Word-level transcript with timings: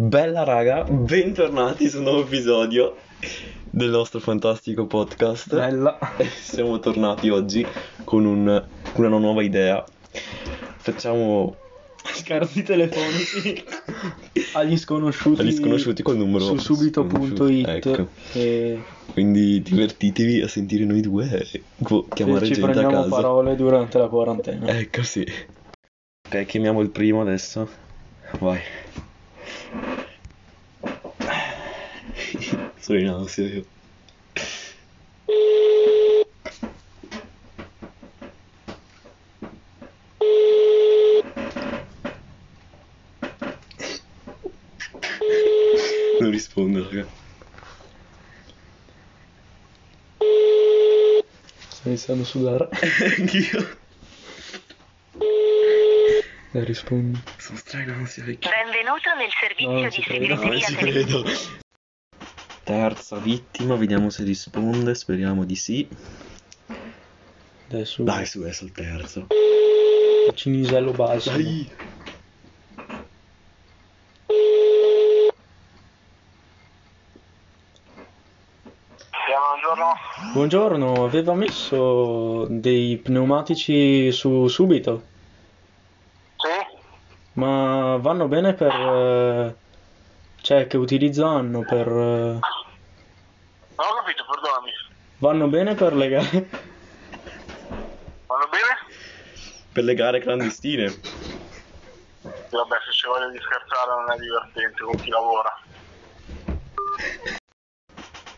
Bella 0.00 0.44
raga, 0.44 0.84
bentornati 0.84 1.88
su 1.88 1.98
un 1.98 2.04
nuovo 2.04 2.20
episodio 2.20 2.96
del 3.70 3.90
nostro 3.90 4.20
fantastico 4.20 4.86
podcast. 4.86 5.52
Bella. 5.52 5.98
Siamo 6.40 6.78
tornati 6.78 7.30
oggi 7.30 7.66
con, 8.04 8.24
un- 8.24 8.64
una 8.94 9.08
nuova 9.18 9.42
idea. 9.42 9.84
Facciamo 10.76 11.56
Scherzi 12.04 12.62
telefonici 12.62 13.64
agli 14.54 14.76
sconosciuti. 14.78 15.40
agli 15.40 15.52
sconosciuti 15.52 16.02
col 16.02 16.16
numero 16.16 16.44
Su 16.44 16.58
subito.it. 16.58 17.66
Ecco. 17.66 18.08
E 18.34 18.80
Quindi 19.12 19.60
divertitevi 19.62 20.40
a 20.42 20.48
sentire 20.48 20.84
noi 20.84 21.00
due 21.00 21.28
e 21.50 21.62
chiamare 22.14 22.46
ci 22.46 22.52
gente 22.52 22.60
a 22.68 22.72
prendiamo 22.72 23.02
casa. 23.02 23.08
parole 23.08 23.56
durante 23.56 23.98
la 23.98 24.06
quarantena. 24.06 24.68
Ecco 24.78 25.02
sì. 25.02 25.26
Ok, 26.28 26.44
chiamiamo 26.46 26.80
il 26.82 26.90
primo 26.90 27.20
adesso. 27.20 27.68
Vai. 28.38 28.60
Sono 32.78 32.98
in 33.00 33.08
ansia 33.08 33.46
io. 33.46 33.66
Non 46.20 46.30
rispondo, 46.30 46.82
raga. 46.82 47.06
Sto 51.68 51.88
iniziando 51.88 52.22
a 52.22 52.26
sudare. 52.26 52.68
Anch'io. 53.18 53.86
E 56.58 56.64
rispondi. 56.64 57.20
Sono 57.36 57.56
stra 57.56 57.82
in 57.82 57.90
ansia, 57.90 58.24
vecchio. 58.24 58.50
Benvenuto 58.50 59.14
nel 59.16 59.30
servizio 59.38 59.70
No, 59.70 59.80
non 59.80 59.90
di. 59.90 60.34
No, 60.34 60.48
non 60.50 60.60
segreteria 60.60 61.04
credo. 61.04 61.24
Terza 62.64 63.16
vittima, 63.18 63.76
vediamo 63.76 64.10
se 64.10 64.24
risponde, 64.24 64.96
speriamo 64.96 65.44
di 65.44 65.54
sì. 65.54 65.88
Adesso 67.68 68.02
Dai, 68.02 68.26
su, 68.26 68.40
adesso 68.40 68.64
il 68.64 68.72
terzo. 68.72 69.26
Cinisello 70.34 70.90
basso. 70.90 71.30
Dai. 71.30 71.70
buongiorno. 79.62 79.94
Buongiorno, 80.32 81.04
aveva 81.04 81.34
messo 81.34 82.46
dei 82.48 82.96
pneumatici 82.96 84.10
su 84.10 84.48
subito? 84.48 85.16
Ma 87.38 87.96
vanno 87.98 88.26
bene 88.26 88.52
per... 88.54 88.72
eh, 88.72 89.56
cioè 90.42 90.66
che 90.66 90.76
utilizzo 90.76 91.24
hanno 91.24 91.60
per... 91.60 91.86
eh, 91.86 91.92
Non 92.32 92.40
ho 93.76 93.94
capito, 94.02 94.24
perdonami. 94.28 94.70
vanno 95.18 95.46
bene 95.46 95.74
per 95.74 95.94
legare... 95.94 96.48
Vanno 98.26 98.48
bene? 98.50 98.76
Per 99.72 99.84
le 99.84 99.94
gare 99.94 100.20
clandestine. 100.20 100.86
Vabbè, 100.90 102.76
se 102.84 102.90
c'è 102.90 103.06
voglia 103.06 103.28
di 103.28 103.38
scherzare 103.38 103.90
non 104.00 104.10
è 104.10 104.18
divertente 104.18 104.82
con 104.82 104.94
chi 104.96 105.10
lavora. 105.10 105.52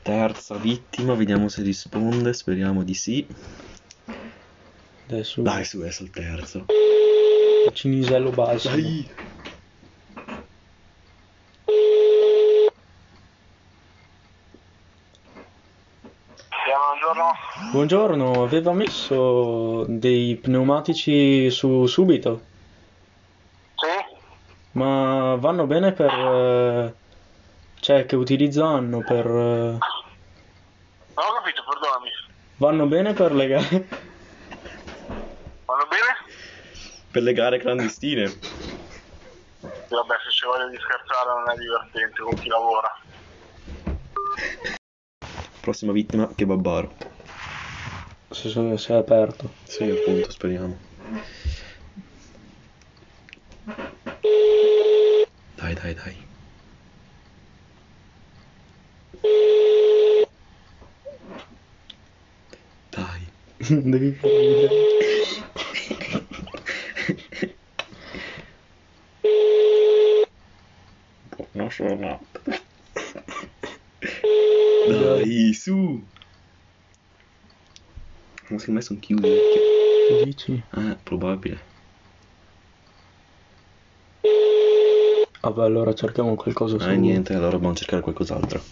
Terza 0.03 0.55
vittima, 0.56 1.15
vediamo 1.15 1.48
se 1.48 1.62
risponde, 1.62 2.33
speriamo 2.34 2.83
di 2.83 2.95
sì. 2.95 3.27
Adesso 5.06 5.41
Dai, 5.43 5.65
su, 5.65 5.78
adesso 5.78 6.03
il 6.03 6.11
terzo. 6.11 6.67
Cinisello 7.72 8.30
basso. 8.30 8.70
Sì, 8.70 9.08
buongiorno. 16.66 17.32
Buongiorno, 17.72 18.42
aveva 18.42 18.72
messo 18.72 19.84
dei 19.88 20.36
pneumatici 20.36 21.50
su 21.50 21.86
subito, 21.86 22.41
Sì? 23.76 24.16
ma 24.72 25.36
vanno 25.36 25.66
bene 25.66 25.92
per... 25.92 26.10
eh, 26.12 26.94
cioè 27.80 28.06
che 28.06 28.16
utilizzo 28.16 28.64
hanno 28.64 29.03
per... 29.03 29.26
eh, 29.26 29.30
Non 29.30 29.78
ho 29.78 31.32
capito, 31.38 31.62
perdonami. 31.69 32.10
vanno 32.56 32.86
bene 32.86 33.12
per 33.14 33.32
legare... 33.32 33.88
Vanno 35.64 35.86
bene? 35.88 36.16
Per 37.10 37.22
le 37.22 37.32
gare 37.32 37.59
clandestine. 37.59 38.25
Vabbè, 39.88 40.15
se 40.22 40.31
c'è 40.31 40.47
voglia 40.47 40.69
di 40.69 40.76
scherzare 40.76 41.28
non 41.34 41.50
è 41.50 41.56
divertente 41.59 42.22
con 42.22 42.34
chi 42.34 42.48
lavora. 42.48 42.88
Prossima 45.60 45.93
vittima, 45.93 46.32
kebabaro. 46.32 46.94
Se, 48.31 48.48
se 48.48 48.78
se 48.78 48.94
è 48.94 48.97
aperto. 48.97 49.53
Sì, 49.65 49.91
appunto, 49.91 50.31
speriamo. 50.31 50.78
Dai, 55.56 55.75
dai, 55.75 55.94
dai. 55.94 56.28
Dai. 62.88 63.28
Devi 63.91 64.10
prendere. 64.12 65.29
Non 71.53 71.71
sono. 71.71 72.21
Dai, 74.88 75.53
su. 75.53 76.05
Ma 78.49 78.59
secondo 78.59 78.72
me 78.72 78.81
sono 78.81 78.99
chiusi. 79.00 79.22
vecchio. 79.28 79.60
Che 80.09 80.25
dici? 80.25 80.62
Eh, 80.77 80.97
probabile. 81.03 81.69
Vabbè, 85.41 85.62
allora 85.62 85.94
cerchiamo 85.94 86.34
qualcosa 86.34 86.78
su... 86.78 86.87
Ah, 86.87 86.93
niente, 86.93 87.33
allora 87.33 87.53
dobbiamo 87.53 87.75
cercare 87.75 88.03
qualcos'altro. 88.03 88.62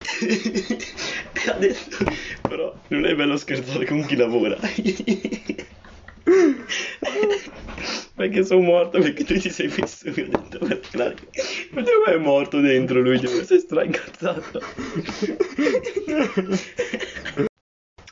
ha 1.48 1.52
detto, 1.52 2.04
però 2.42 2.74
non 2.88 3.04
è 3.06 3.14
bello 3.14 3.36
scherzare 3.36 3.86
con 3.86 4.04
chi 4.04 4.16
lavora. 4.16 4.58
perché 8.18 8.44
sono 8.44 8.62
morto 8.62 8.98
perché 8.98 9.22
tu 9.24 9.38
ti 9.38 9.48
sei 9.48 9.68
messo 9.68 10.08
io 10.10 10.24
ho 10.24 10.28
detto 10.28 10.58
ma 10.60 11.82
dove 11.82 12.12
è 12.14 12.16
morto 12.16 12.60
dentro 12.60 13.00
lui? 13.00 13.18
Dio, 13.18 13.44
si 13.44 13.54
è 13.54 13.58
straincazzato 13.60 14.60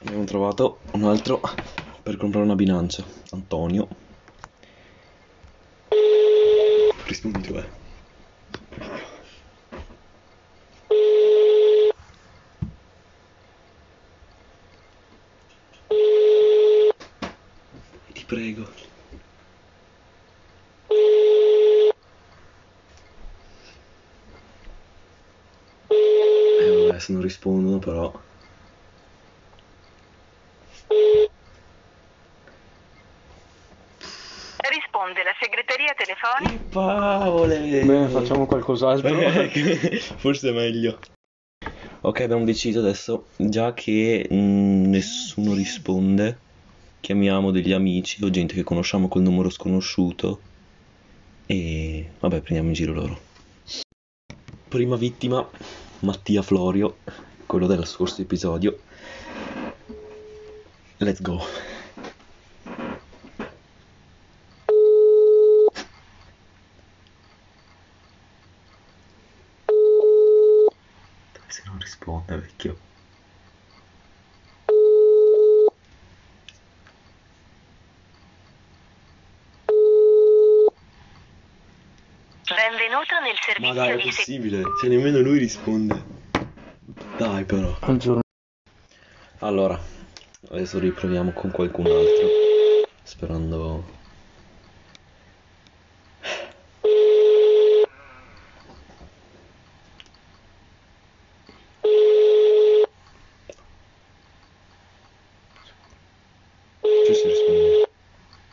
abbiamo 0.00 0.24
trovato 0.24 0.82
un 0.92 1.04
altro 1.04 1.40
per 2.02 2.16
comprare 2.16 2.44
una 2.44 2.54
bilancia 2.54 3.04
Antonio. 3.32 3.88
Rispondi 7.06 7.40
tu 7.42 7.54
eh. 7.54 7.68
Ti 18.14 18.24
prego. 18.24 18.68
Eh 25.88 26.70
vabbè, 26.86 26.95
se 27.06 27.12
non 27.12 27.22
rispondono 27.22 27.78
però. 27.78 28.12
Risponde 34.68 35.22
la 35.22 35.34
segreteria 35.40 35.94
telefonica. 35.94 36.64
Paole! 36.70 37.84
Bene, 37.84 38.08
facciamo 38.08 38.46
qualcos'altro. 38.46 39.14
Forse 40.18 40.48
è 40.48 40.52
meglio. 40.52 40.98
Ok, 42.02 42.20
abbiamo 42.20 42.44
deciso 42.44 42.80
adesso, 42.80 43.28
già 43.36 43.72
che 43.72 44.28
mm, 44.32 44.86
nessuno 44.86 45.54
risponde, 45.54 46.40
chiamiamo 47.00 47.52
degli 47.52 47.72
amici 47.72 48.22
o 48.24 48.30
gente 48.30 48.54
che 48.54 48.64
conosciamo 48.64 49.06
col 49.06 49.22
numero 49.22 49.50
sconosciuto 49.50 50.42
e 51.46 52.10
vabbè, 52.18 52.40
prendiamo 52.40 52.68
in 52.68 52.74
giro 52.74 52.92
loro. 52.92 53.20
Prima 54.68 54.96
vittima, 54.96 55.48
Mattia 56.06 56.40
Florio, 56.40 56.98
quello 57.46 57.66
dello 57.66 57.84
scorso 57.84 58.22
episodio. 58.22 58.78
Let's 60.98 61.20
go. 61.20 61.44
Se 71.48 71.62
non 71.64 71.78
risponde, 71.80 72.36
vecchio. 72.36 72.78
Nel 83.58 83.74
Ma 83.74 83.74
servizio 83.74 83.82
dai, 83.82 83.90
è 83.90 83.96
di 83.96 84.02
possibile. 84.02 84.62
Cioè, 84.78 84.90
nemmeno 84.90 85.20
lui 85.20 85.38
risponde. 85.38 86.02
Dai, 87.16 87.44
però. 87.44 87.74
Buongiorno. 87.80 88.20
Allora, 89.38 89.80
adesso 90.50 90.78
riproviamo 90.78 91.32
con 91.32 91.50
qualcun 91.50 91.86
altro. 91.86 92.86
Sperando. 93.02 93.94
Cioè 106.82 107.14
si 107.14 107.26
risponde. 107.26 107.88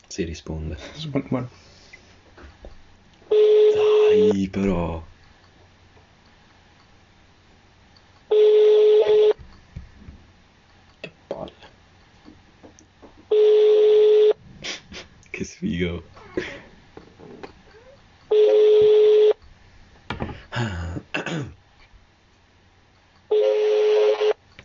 Si 0.08 0.24
risponde. 0.24 0.78
Buono. 1.28 1.50
Però. 4.34 5.06
Che 11.02 11.10
palle. 11.28 11.70
Che 15.32 15.44
sfigo. 15.44 16.10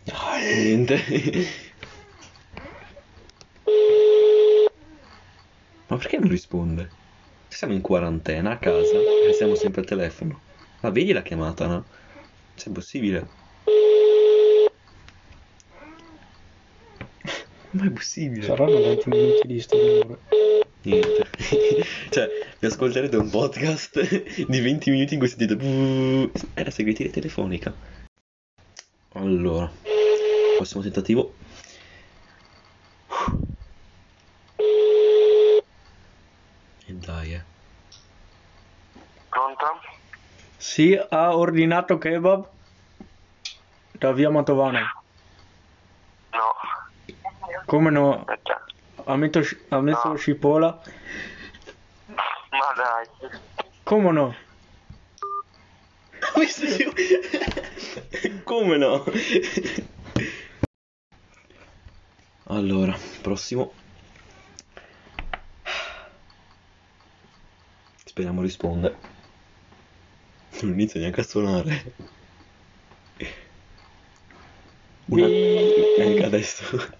Dai, 0.05 0.43
niente. 0.63 0.95
Ma 5.87 5.97
perché 5.97 6.17
non 6.17 6.29
risponde? 6.29 6.95
Siamo 7.49 7.73
in 7.73 7.81
quarantena 7.81 8.51
a 8.51 8.57
casa 8.57 8.97
e 9.27 9.33
siamo 9.33 9.55
sempre 9.55 9.81
al 9.81 9.87
telefono. 9.87 10.39
Ma 10.81 10.89
vedi 10.91 11.11
la 11.11 11.21
chiamata, 11.21 11.67
no? 11.67 11.85
Se 12.55 12.69
è 12.69 12.71
possibile. 12.71 13.27
Ma 17.71 17.85
è 17.85 17.89
possibile? 17.91 18.45
Saranno 18.45 18.81
20 18.81 19.09
minuti 19.09 19.47
di 19.47 19.59
sto. 19.59 20.19
Niente. 20.81 21.27
cioè, 22.09 22.29
vi 22.57 22.67
ascolterete 22.67 23.17
un 23.17 23.29
podcast 23.29 24.45
di 24.45 24.59
20 24.59 24.89
minuti 24.89 25.13
in 25.13 25.19
cui 25.19 25.27
sentite... 25.27 26.31
È 26.53 26.63
la 26.63 26.71
segreteria 26.71 27.11
telefonica. 27.11 27.73
Allora, 29.13 29.69
prossimo 30.55 30.81
tentativo. 30.81 31.33
E 36.85 36.93
dai, 36.93 37.33
eh. 37.33 37.43
Pronto? 39.29 39.65
Sì, 40.79 40.95
ha 41.09 41.35
ordinato 41.35 41.97
kebab 41.97 42.47
da 43.99 44.13
via 44.13 44.29
Mantovano. 44.29 44.79
No. 46.31 46.53
Come 47.65 47.89
no? 47.89 48.19
Aspetta. 48.19 48.63
Ha 49.03 49.17
messo, 49.17 49.41
ha 49.67 49.81
messo 49.81 50.07
No. 50.07 50.17
cipolla? 50.17 50.81
Ma 52.05 52.73
dai. 52.77 53.05
Come 53.83 54.11
no? 54.13 54.33
Come 58.45 58.77
no? 58.77 59.03
Allora, 62.45 62.97
prossimo. 63.21 63.73
Speriamo 68.05 68.41
risponda. 68.41 69.17
Non 70.61 70.73
inizia 70.73 70.99
neanche 70.99 71.21
a 71.21 71.23
suonare. 71.23 71.93
Una... 75.05 75.27
Neanche 75.27 76.23
adesso. 76.23 76.63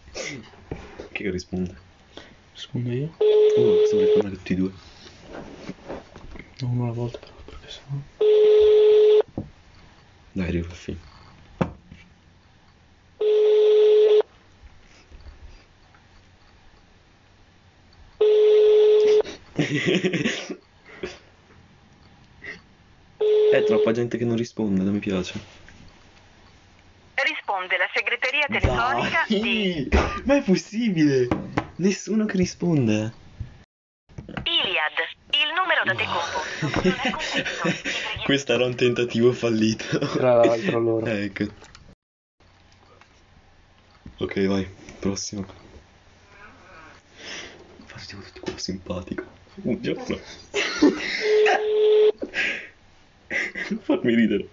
Che 1.12 1.30
risponde? 1.32 1.76
Rispondo 2.54 2.92
io? 2.92 3.14
Oh, 3.58 3.86
stiamo 3.86 4.04
rispondendo 4.04 4.38
tutti 4.38 4.54
e 4.54 4.56
due. 4.56 4.72
Non 6.60 6.78
una 6.78 6.92
volta 6.92 7.20
però, 7.20 7.34
perché 7.44 7.70
sennò... 7.70 8.02
Dai, 10.32 10.48
arrivo 10.48 10.68
al 10.70 10.76
fine. 10.76 11.08
È 23.52 23.64
troppa 23.66 23.92
gente 23.92 24.18
che 24.18 24.26
non 24.26 24.29
risponde, 24.40 24.84
non 24.84 24.94
mi 24.94 25.00
piace. 25.00 25.40
Risponde 27.16 27.78
la 27.78 27.90
segreteria 27.94 28.46
telefonica 28.48 29.26
di 29.28 29.88
Dai, 29.90 30.22
ma 30.24 30.38
è 30.38 30.42
possibile? 30.42 31.28
Nessuno 31.76 32.26
che 32.26 32.38
risponde. 32.38 33.14
Iliad. 34.44 34.94
Il 35.32 35.54
numero 35.54 35.84
da 35.84 35.94
te 35.96 36.06
composto 36.06 36.82
Questo 38.24 38.54
era 38.54 38.66
un 38.66 38.76
tentativo 38.76 39.32
fallito. 39.32 40.00
Tra 40.00 40.34
l'altro 40.36 40.78
allora. 40.78 41.12
Eh, 41.12 41.26
ecco. 41.36 41.46
Ok, 44.18 44.46
vai, 44.48 44.68
prossimo. 45.00 45.46
Tutti 48.08 48.40
qua 48.40 48.58
simpatico. 48.58 49.24
Un 49.62 49.82
giorno. 49.82 50.20
Non 53.72 53.80
farmi 53.84 54.16
ridere. 54.16 54.48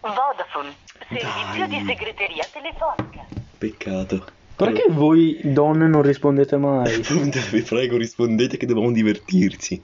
Vodafone. 0.00 0.74
Servizio 1.08 1.66
Dai. 1.66 1.68
di 1.68 1.84
segreteria 1.86 2.46
telefonica. 2.52 3.26
Peccato. 3.58 4.26
Perché 4.56 4.86
voi 4.88 5.38
donne 5.42 5.86
non 5.86 6.02
rispondete 6.02 6.56
mai? 6.56 7.00
Vi 7.52 7.62
prego, 7.62 7.96
rispondete 7.96 8.56
che 8.56 8.66
dobbiamo 8.66 8.90
divertirci. 8.90 9.80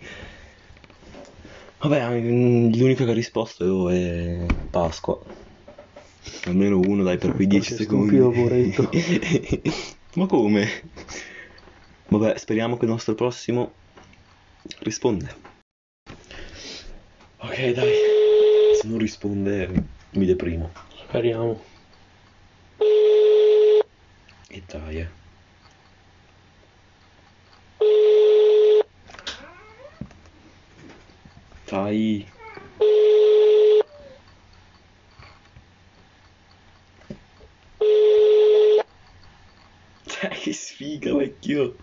Vabbè, 1.79 2.21
mm, 2.21 2.73
l'unico 2.73 3.05
che 3.05 3.11
ha 3.11 3.15
risposto 3.15 3.89
è 3.91 4.45
Pasqua. 4.71 5.21
Almeno 6.47 6.79
uno, 6.79 7.03
dai, 7.03 7.19
per 7.19 7.35
quei 7.35 7.47
10 7.47 7.69
Perché 7.69 7.85
secondi. 7.85 8.17
stupido. 8.17 8.91
Ma 10.15 10.27
come? 10.27 10.69
Vabbè, 12.17 12.39
speriamo 12.39 12.77
che 12.77 12.85
il 12.85 12.93
nostro 12.93 13.17
prossimo 13.17 13.73
risponde. 14.79 15.35
Ok, 17.39 17.71
dai. 17.73 17.93
Se 18.81 18.87
non 18.87 18.99
risponde, 18.99 19.69
mi 20.11 20.25
deprimo. 20.25 20.71
Speriamo. 21.09 21.61
E 24.47 24.63
dai, 24.65 24.99
eh. 24.99 25.09
Dai. 31.65 32.33
Cioè, 40.07 40.29
che 40.29 40.53
sfiga, 40.53 41.13
vecchio. 41.17 41.77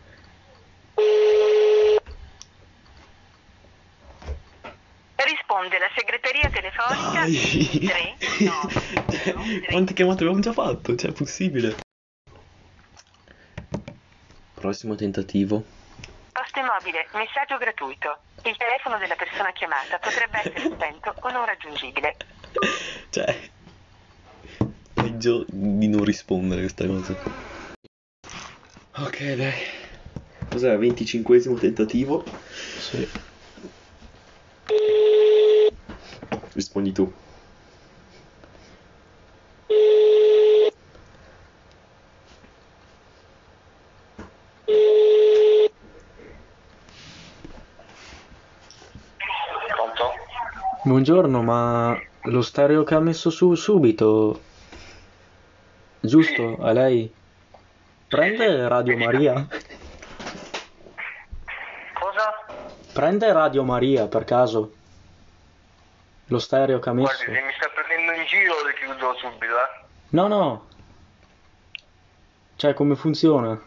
Risponde 5.23 5.77
la 5.77 5.80
segreteria 5.95 6.49
telefonica 6.49 7.25
Dai. 7.25 8.15
3 8.17 8.45
9 8.45 9.21
Cioè, 9.23 9.65
Quante 9.69 9.93
chiamate 9.93 10.23
abbiamo 10.23 10.41
già 10.41 10.53
fatto? 10.53 10.95
Cioè, 10.95 11.11
è 11.11 11.13
possibile. 11.13 11.75
Prossimo 14.53 14.95
tentativo. 14.95 15.63
Poste 16.31 16.61
mobile, 16.61 17.07
messaggio 17.13 17.57
gratuito. 17.57 18.17
Il 18.43 18.55
telefono 18.57 18.97
della 18.97 19.15
persona 19.15 19.51
chiamata 19.51 19.97
potrebbe 19.99 20.39
essere 20.39 20.69
spento 20.73 21.15
o 21.19 21.31
non 21.31 21.45
raggiungibile. 21.45 22.15
Cioè, 23.11 23.49
peggio 24.93 25.45
di 25.49 25.87
non 25.87 26.03
rispondere 26.05 26.61
a 26.61 26.63
questa 26.63 26.85
cosa. 26.85 27.15
Ok, 28.97 29.33
dai. 29.33 29.53
Cos'è? 30.49 30.77
25esimo 30.77 31.59
tentativo? 31.59 32.23
Sì. 32.79 33.09
Rispondi 36.71 36.93
tu. 36.93 37.11
Pronto? 49.67 50.11
Buongiorno, 50.83 51.43
ma 51.43 51.99
lo 52.21 52.41
stereo 52.41 52.85
che 52.85 52.95
ha 52.95 53.01
messo 53.01 53.29
su 53.29 53.53
subito, 53.55 54.39
giusto? 55.99 56.55
A 56.61 56.71
lei? 56.71 57.13
Prende 58.07 58.69
Radio 58.69 58.97
Maria? 58.97 59.45
Prende 62.93 63.33
Radio 63.33 63.63
Maria 63.63 64.07
per 64.07 64.23
caso. 64.23 64.79
Lo 66.31 66.39
stereo 66.39 66.79
che 66.79 66.87
ha 66.87 66.93
messo. 66.93 67.13
Guardi, 67.13 67.33
se 67.33 67.41
mi 67.41 67.53
sta 67.57 67.67
prendendo 67.67 68.13
in 68.13 68.25
giro 68.25 68.63
le 68.63 68.73
chiudo 68.75 69.13
subito, 69.17 69.53
eh. 69.53 69.85
No, 70.11 70.27
no. 70.27 70.67
Cioè, 72.55 72.73
come 72.73 72.95
funziona? 72.95 73.61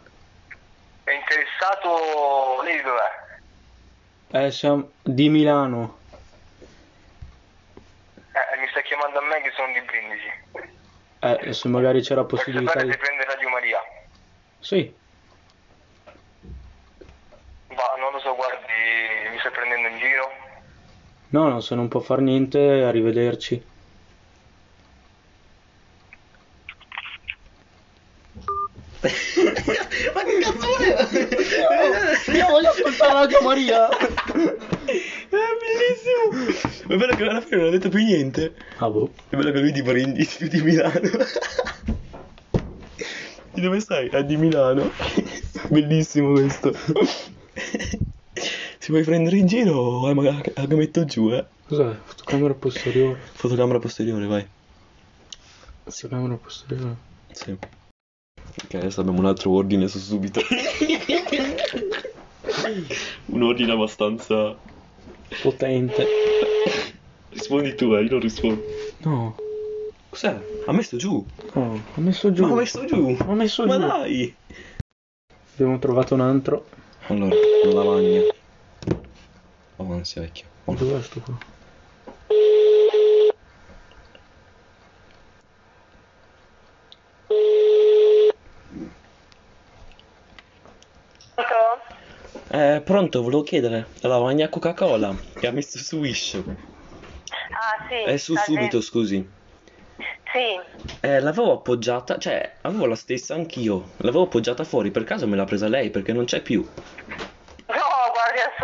È 1.03 1.11
interessato 1.11 2.61
lei 2.63 2.81
dov'è? 2.81 4.45
Eh, 4.45 4.51
siamo 4.51 4.93
di 5.03 5.29
Milano. 5.29 5.99
Eh, 8.31 8.57
mi 8.57 8.67
sta 8.69 8.81
chiamando 8.81 9.19
a 9.19 9.21
me 9.21 9.41
che 9.41 9.51
sono 9.55 9.71
di 9.71 9.81
Brindisi. 9.81 10.31
Eh, 11.19 11.53
se 11.53 11.67
magari 11.67 12.01
c'era 12.01 12.23
possibilità 12.23 12.71
sapere 12.71 12.87
di... 12.87 12.91
se 12.93 12.97
prende 12.97 13.25
Radio 13.25 13.49
Maria. 13.49 13.79
Sì. 14.57 14.95
Ma 17.67 17.93
non 17.99 18.11
lo 18.11 18.19
so, 18.19 18.33
guardi, 18.33 19.29
mi 19.29 19.37
sta 19.37 19.51
prendendo 19.51 19.87
in 19.87 19.99
giro. 19.99 20.44
No, 21.35 21.49
no, 21.49 21.59
se 21.59 21.75
non 21.75 21.89
può 21.89 21.99
far 21.99 22.21
niente, 22.21 22.57
arrivederci. 22.59 23.61
Ma 29.01 30.23
che 30.23 30.37
cazzo 30.39 30.65
voleva? 30.65 31.01
Io 32.31 32.47
voglio 32.47 32.69
ascoltare 32.69 33.13
Radio 33.13 33.41
Maria. 33.41 33.89
È 33.89 34.05
bellissimo! 35.59 36.31
È 36.87 36.95
bello 36.95 37.15
che 37.17 37.23
alla 37.23 37.41
fine 37.41 37.57
non 37.57 37.67
ha 37.67 37.71
detto 37.71 37.89
più 37.89 38.01
niente. 38.01 38.55
Ah, 38.77 38.89
boh. 38.89 39.11
È 39.27 39.35
bello 39.35 39.51
che 39.51 39.59
lui 39.59 39.73
di 39.73 39.83
Brindisi, 39.83 40.47
di 40.47 40.61
Milano. 40.61 41.01
Di 43.51 43.59
dove 43.59 43.81
stai? 43.81 44.09
Ah, 44.13 44.21
di 44.21 44.37
Milano. 44.37 44.89
Bellissimo 45.67 46.31
questo. 46.31 46.73
Si 48.85 48.91
vuoi 48.91 49.03
prendere 49.03 49.37
in 49.37 49.47
giro? 49.47 50.07
Eh, 50.07 50.13
magari 50.13 50.53
la 50.53 50.75
metto 50.75 51.05
giù, 51.05 51.31
eh. 51.31 51.43
Cos'è? 51.65 51.91
Fotocamera 52.03 52.53
posteriore. 52.53 53.19
Fotocamera 53.33 53.79
posteriore, 53.79 54.27
vai. 54.27 54.47
Fotocamera 55.85 56.35
posteriore. 56.35 56.95
Sì. 57.31 57.49
Ok, 57.49 58.73
adesso 58.75 59.01
abbiamo 59.01 59.17
un 59.17 59.25
altro 59.25 59.49
ordine 59.49 59.87
su 59.87 59.97
subito. 59.97 60.39
un 63.25 63.41
ordine 63.41 63.71
abbastanza... 63.71 64.55
Potente. 65.41 66.05
Rispondi 67.29 67.73
tu, 67.73 67.91
eh, 67.95 68.03
io 68.03 68.11
non 68.11 68.19
rispondo. 68.19 68.61
No. 68.99 69.35
Cos'è? 70.09 70.39
Ha 70.67 70.71
messo 70.71 70.95
giù. 70.95 71.25
No, 71.53 71.81
ho 71.91 72.01
messo 72.01 72.31
giù. 72.31 72.45
Ma 72.45 72.51
ha 72.51 72.55
messo 72.57 72.85
giù. 72.85 73.17
Ho 73.25 73.33
messo 73.33 73.65
Ma 73.65 73.79
giù. 73.79 73.87
dai. 73.87 74.35
Abbiamo 75.55 75.79
trovato 75.79 76.13
un 76.13 76.21
altro. 76.21 76.67
Allora, 77.07 77.35
una 77.63 77.73
lavagna. 77.73 78.33
Ansia 79.93 80.21
vecchio. 80.21 80.45
Dov'è 80.65 81.01
sto 81.01 81.19
qua? 81.21 81.37
Pronto? 91.35 91.93
Eh, 92.49 92.81
pronto, 92.83 93.21
volevo 93.21 93.43
chiedere. 93.43 93.89
La 94.01 94.09
lavagna 94.09 94.49
Coca-Cola 94.49 95.15
che 95.39 95.47
ha 95.47 95.51
messo 95.51 95.77
su 95.77 95.97
Wish. 95.97 96.35
Ah, 96.35 97.85
sì. 97.89 98.09
È 98.09 98.17
su 98.17 98.33
salve. 98.35 98.51
subito, 98.53 98.81
scusi. 98.81 99.29
Sì. 99.97 100.83
Eh, 101.01 101.19
l'avevo 101.19 101.53
appoggiata, 101.53 102.17
cioè, 102.17 102.57
avevo 102.61 102.85
la 102.85 102.95
stessa 102.95 103.33
anch'io. 103.33 103.91
L'avevo 103.97 104.23
appoggiata 104.23 104.63
fuori, 104.63 104.91
per 104.91 105.03
caso 105.03 105.27
me 105.27 105.35
l'ha 105.35 105.45
presa 105.45 105.67
lei 105.67 105.89
perché 105.89 106.13
non 106.13 106.25
c'è 106.25 106.41
più. 106.41 106.67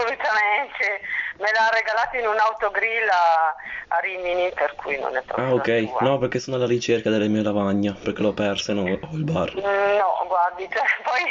Assolutamente. 0.01 1.01
Me 1.38 1.50
l'ha 1.53 1.70
regalato 1.72 2.17
in 2.17 2.27
un 2.27 2.38
autogrill 2.38 3.08
a, 3.10 3.53
a 3.89 4.00
Rimini, 4.00 4.51
per 4.53 4.75
cui 4.75 5.00
non 5.00 5.15
è 5.15 5.22
proprio 5.22 5.46
Ah, 5.46 5.53
ok. 5.53 6.01
No, 6.01 6.17
perché 6.17 6.39
sono 6.39 6.58
alla 6.58 6.65
ricerca 6.67 7.10
delle 7.10 7.27
mie 7.27 7.43
lavagne, 7.43 7.93
perché 7.93 8.22
l'ho 8.22 8.34
persa 8.34 8.72
e 8.72 8.75
non 8.75 8.86
ho 8.89 9.15
il 9.15 9.24
bar. 9.24 9.53
Mm, 9.55 9.98
No, 9.98 10.25
guardi, 10.27 10.67
cioè, 10.72 10.84
poi 11.03 11.22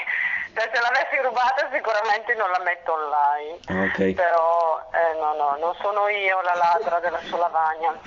se 0.54 0.80
l'avessi 0.80 1.16
rubata 1.22 1.68
sicuramente 1.72 2.34
non 2.34 2.50
la 2.50 2.60
metto 2.64 2.92
online. 2.92 3.58
Ah, 3.66 3.82
ok. 3.90 4.14
Però, 4.14 4.80
eh, 4.92 5.18
no, 5.18 5.34
no, 5.34 5.56
non 5.58 5.74
sono 5.80 6.08
io 6.08 6.40
la 6.42 6.54
ladra 6.54 7.00
della 7.00 7.20
sua 7.24 7.38
lavagna. 7.38 7.98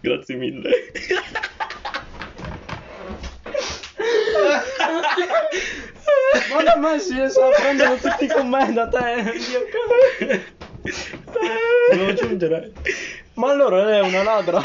Grazie 0.00 0.34
mille. 0.36 0.70
Ma 6.54 6.62
da 6.62 6.76
me 6.76 6.98
si 6.98 7.14
sta 7.28 7.48
prendendo 7.56 7.96
tutti 7.96 8.26
con 8.26 8.48
me 8.48 8.72
da 8.72 8.88
te. 8.88 9.32
Devo 11.90 12.06
aggiungere. 12.06 12.72
Ma 13.34 13.50
allora 13.50 13.84
lei 13.84 13.98
è 14.00 14.02
una 14.02 14.22
ladra. 14.22 14.60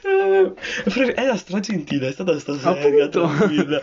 Eh, 0.00 0.52
però 0.84 1.06
Era 1.14 1.36
stra 1.36 1.60
gentile, 1.60 2.08
è 2.08 2.12
stata 2.12 2.38
sta 2.38 2.56
seria, 2.58 3.04
Appunto. 3.06 3.26
tranquilla. 3.34 3.80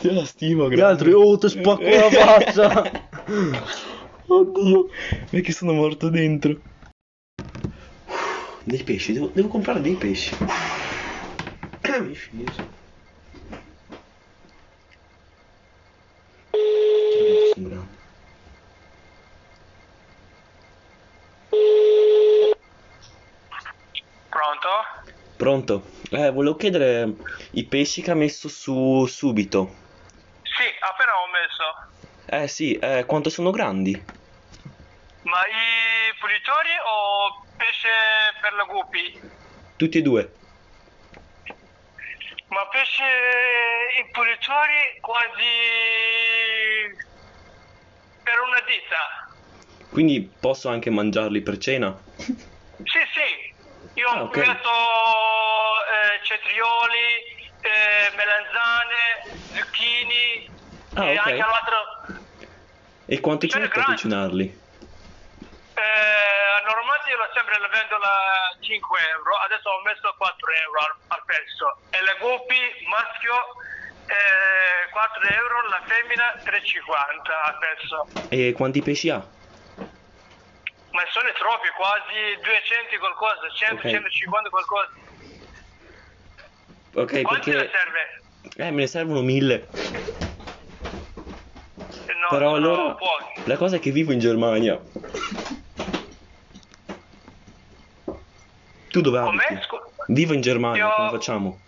Io 0.00 0.12
la 0.12 0.24
stimo, 0.24 0.70
Gli 0.70 0.80
altri, 0.80 1.12
oh, 1.12 1.36
ti 1.36 1.48
spacco 1.48 1.82
la 1.82 2.10
faccia. 2.10 2.90
Oddio, 4.26 4.88
perché 5.30 5.52
sono 5.52 5.72
morto 5.72 6.08
dentro. 6.08 6.58
Dei 8.64 8.82
pesci, 8.82 9.12
devo, 9.12 9.30
devo 9.32 9.48
comprare 9.48 9.80
dei 9.80 9.94
pesci. 9.94 10.34
Mi 12.00 12.14
fiso. 12.14 12.84
Sembra? 17.56 17.80
Pronto? 24.28 24.68
Pronto? 25.38 25.82
Eh, 26.10 26.30
volevo 26.32 26.56
chiedere 26.56 27.14
i 27.52 27.64
pesci 27.64 28.02
che 28.02 28.10
ha 28.10 28.14
messo 28.14 28.50
su 28.50 29.06
subito. 29.06 29.74
Sì, 30.42 30.64
appena 30.80 31.12
ho 31.12 31.28
messo. 31.32 31.64
Eh 32.26 32.46
sì, 32.46 32.76
eh, 32.76 33.06
quanto 33.06 33.30
sono 33.30 33.50
grandi? 33.50 33.92
Ma 35.22 35.40
i 35.46 36.12
pulitori 36.20 36.76
o 36.84 37.42
pesce 37.56 37.88
per 38.42 38.52
le 38.52 38.66
guppy? 38.66 39.18
Tutti 39.78 39.96
e 39.96 40.02
due. 40.02 40.34
Ma 42.48 42.66
pesce 42.68 43.02
i 43.02 44.10
pulitori 44.12 45.00
quasi 45.00 46.34
per 48.26 48.40
una 48.40 48.60
dita. 48.66 49.86
Quindi 49.88 50.20
posso 50.40 50.68
anche 50.68 50.90
mangiarli 50.90 51.42
per 51.42 51.58
cena? 51.58 51.94
Sì, 52.16 53.00
sì. 53.14 53.54
Io 53.94 54.08
Ah, 54.08 54.22
ho 54.22 54.24
ok. 54.24 54.36
metto 54.36 54.74
eh, 55.86 56.18
cetrioli, 56.24 57.08
eh, 57.62 58.10
melanzane, 58.16 59.02
zucchini 59.54 60.50
Ah, 60.94 61.04
e 61.06 61.12
ok. 61.14 61.26
anche 61.26 61.38
l'altro. 61.38 61.78
E 63.06 63.20
quanto 63.20 63.46
ci 63.46 63.58
mette 63.58 63.78
a 63.78 63.84
cucinarli? 63.84 64.44
Eh, 65.76 66.62
normalmente 66.66 67.10
io 67.10 67.30
sempre 67.32 67.58
la 67.60 67.68
vendo 67.68 67.94
a 67.96 68.56
5 68.60 68.98
euro, 69.14 69.36
adesso 69.46 69.68
ho 69.70 69.82
messo 69.82 70.12
4 70.18 70.52
euro 70.66 70.78
al, 70.80 70.94
al 71.14 71.22
pezzo. 71.24 71.66
E 71.90 72.02
le 72.02 72.16
guppy 72.18 72.58
maschio 72.90 73.36
eh, 74.06 74.90
4 74.90 75.22
euro, 75.28 75.68
la 75.68 75.82
femmina 75.86 76.24
3,50 76.44 77.32
al 77.44 77.58
pezzo. 77.58 78.08
E 78.28 78.52
quanti 78.52 78.82
pesci 78.82 79.10
ha? 79.10 79.18
Ma 80.90 81.02
sono 81.10 81.30
troppi, 81.32 81.68
quasi 81.76 82.38
200 82.40 82.98
qualcosa, 82.98 83.48
100, 83.54 83.74
Ok. 83.74 83.90
150 83.90 84.48
qualcosa. 84.48 84.90
Ok, 86.94 87.22
Quanti 87.22 87.50
perché... 87.50 87.70
serve? 87.70 88.00
Eh, 88.56 88.70
me 88.70 88.80
ne 88.82 88.86
servono 88.86 89.20
mille. 89.20 89.68
Eh, 92.06 92.14
No, 92.14 92.28
Però 92.30 92.54
sono 92.54 92.56
allora... 92.56 92.94
pochi. 92.94 93.42
La 93.44 93.56
cosa 93.56 93.76
è 93.76 93.78
che 93.80 93.90
vivo 93.90 94.12
in 94.12 94.18
Germania. 94.20 94.80
Tu 98.88 99.00
dove 99.02 99.18
abiti? 99.18 99.58
Vivo 100.08 100.32
in 100.32 100.40
Germania, 100.40 100.86
Io- 100.86 100.94
come 100.94 101.10
facciamo? 101.10 101.60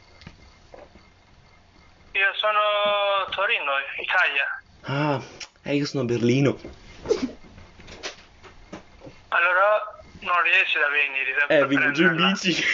Io 2.13 2.35
sono 2.35 2.59
a 2.59 3.28
Torino, 3.39 3.71
Italia. 4.03 4.47
Ah, 4.83 5.23
eh, 5.63 5.77
io 5.77 5.87
sono 5.87 6.03
a 6.03 6.07
Berlino. 6.07 6.59
Allora 9.29 10.01
non 10.23 10.43
riesci 10.43 10.77
a 10.79 10.89
venire. 10.89 11.47
Eh, 11.47 11.65
vivo 11.69 11.89
giù 11.93 12.03
in 12.03 12.17
bici. 12.17 12.65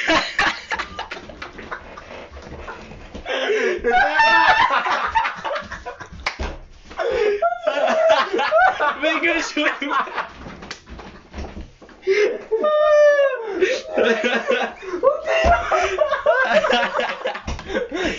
Vengo 9.03 9.39
giù 9.53 9.61
in 9.61 9.95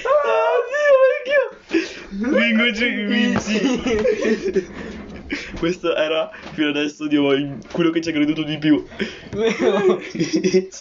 Oddio, 0.05 0.74
in 2.19 3.07
bici! 3.07 4.93
Questo 5.57 5.95
era 5.95 6.29
fino 6.53 6.69
adesso 6.69 7.07
Dio, 7.07 7.23
quello 7.71 7.89
che 7.89 7.99
ci 8.01 8.09
ha 8.09 8.11
creduto 8.11 8.43
di 8.43 8.57
più. 8.59 8.85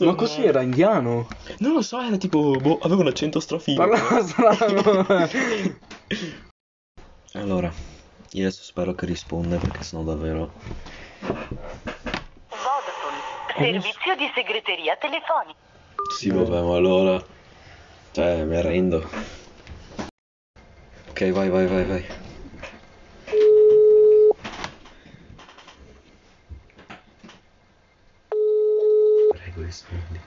Ma 0.01 0.15
così 0.15 0.45
era 0.45 0.61
indiano? 0.61 1.29
Non 1.59 1.73
lo 1.73 1.83
so, 1.83 2.01
era 2.01 2.17
tipo. 2.19 2.57
Boh, 2.61 2.79
aveva 2.83 3.01
un 3.01 3.07
accento 3.09 3.41
strafino. 3.41 3.87
Parlava 3.87 4.23
strano. 4.23 5.07
Allora, 7.37 7.69
io 8.31 8.43
adesso 8.47 8.63
spero 8.63 8.95
che 8.95 9.07
risponda 9.07 9.57
perché 9.57 9.83
sennò 9.83 10.05
davvero. 10.05 10.53
Vodafone, 12.49 13.19
servizio 13.57 14.15
di 14.17 14.31
segreteria 14.33 14.97
telefonica. 14.97 15.59
Sì, 16.17 16.31
vabbè, 16.31 16.63
ma 16.63 16.77
allora. 16.77 17.21
Cioè, 18.13 18.45
mi 18.45 18.55
arrendo. 18.55 19.44
Ok, 21.15 21.31
vai, 21.33 21.49
vai, 21.49 21.67
vai, 21.69 21.85
vai. 21.85 22.05
Prego, 29.31 29.63
rispondi. 29.63 30.21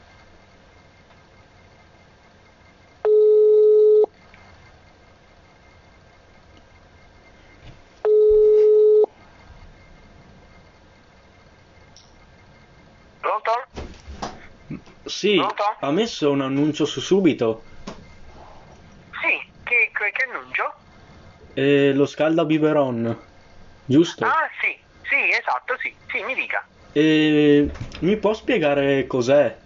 Pronto? 13.19 13.51
Sì, 15.03 15.35
Pronto? 15.35 15.63
ha 15.81 15.91
messo 15.91 16.31
un 16.31 16.39
annuncio 16.39 16.85
su 16.85 17.01
subito. 17.01 17.65
Sì, 19.19 19.37
che, 19.65 19.91
che, 19.91 20.11
che 20.13 20.23
annuncio? 20.31 20.73
Eh, 21.57 21.91
lo 21.93 22.05
scalda 22.05 22.45
biberon, 22.45 23.01
giusto? 23.83 24.25
Ah, 24.25 24.47
sì, 24.61 24.77
sì, 25.09 25.29
esatto, 25.31 25.75
sì, 25.79 25.91
sì, 26.05 26.21
mi 26.23 26.35
dica. 26.35 26.63
Eh, 26.93 27.67
mi 28.01 28.17
può 28.17 28.33
spiegare 28.35 29.07
cos'è? 29.07 29.57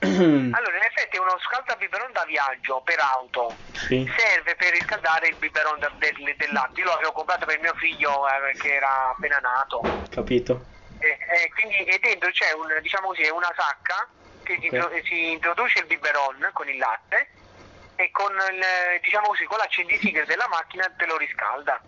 Allora, 0.00 0.76
in 0.76 0.82
effetti 0.88 1.18
è 1.18 1.20
uno 1.20 1.36
scaldabiberon 1.38 2.12
da 2.12 2.24
viaggio 2.24 2.80
per 2.80 2.98
auto. 2.98 3.58
Sì. 3.72 4.08
Serve 4.16 4.54
per 4.56 4.72
riscaldare 4.72 5.28
il 5.28 5.36
biberon 5.36 5.78
da- 5.78 5.92
del, 5.98 6.14
del 6.36 6.52
latte. 6.52 6.80
Io 6.80 6.86
lo 6.86 6.92
avevo 6.94 7.12
comprato 7.12 7.44
per 7.44 7.60
mio 7.60 7.74
figlio 7.74 8.26
eh, 8.26 8.56
che 8.56 8.74
era 8.76 9.10
appena 9.10 9.36
nato. 9.38 9.80
Capito? 10.08 10.64
E, 10.98 11.08
e 11.44 11.48
quindi 11.50 11.76
e 11.84 11.98
dentro 12.00 12.30
c'è 12.30 12.52
un, 12.52 12.66
diciamo 12.80 13.08
così, 13.08 13.28
una 13.28 13.52
sacca 13.54 14.08
che 14.42 14.56
si, 14.60 14.66
Ok. 14.68 14.72
intro- 14.72 14.90
si 15.04 15.30
introduce 15.32 15.78
il 15.80 15.86
biberon 15.86 16.50
con 16.54 16.68
il 16.68 16.78
latte 16.78 17.28
e 18.00 18.10
con 18.12 18.32
il, 18.32 19.00
diciamo 19.02 19.26
così, 19.28 19.44
con 19.44 19.58
l'accendisigre 19.58 20.24
della 20.24 20.48
macchina 20.48 20.90
te 20.96 21.04
lo 21.04 21.18
riscalda. 21.18 21.80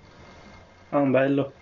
Ah, 0.90 0.98
bello. 1.00 1.54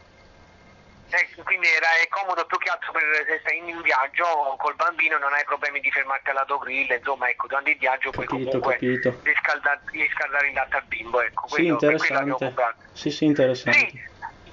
Eh, 1.11 1.43
quindi 1.43 1.67
era, 1.69 1.87
è 2.03 2.09
comodo 2.09 2.45
più 2.47 2.57
che 2.59 2.69
altro 2.69 2.93
per 2.93 3.03
se 3.27 3.39
stai 3.43 3.59
in 3.59 3.81
viaggio 3.83 4.55
col 4.59 4.75
bambino 4.77 5.19
non 5.19 5.33
hai 5.33 5.45
problemi 5.45 5.81
di 5.81 5.91
fermarti 5.91 6.31
all'autogrill, 6.31 6.91
insomma 6.91 7.29
ecco, 7.29 7.47
durante 7.49 7.71
il 7.71 7.79
viaggio 7.79 8.11
puoi 8.11 8.27
Capito, 8.27 8.51
comunque 8.59 8.73
capito. 8.75 9.21
riscaldare, 9.23 9.81
riscaldare 9.91 10.49
il 10.49 10.55
latte 10.55 10.77
al 10.77 10.85
bimbo, 10.87 11.21
ecco, 11.21 11.47
Sì, 11.49 11.55
quello, 11.55 11.73
interessante. 11.73 12.55
Sì, 12.93 13.11
sì, 13.11 13.25
interessante. 13.25 13.79
Sì, 13.79 14.03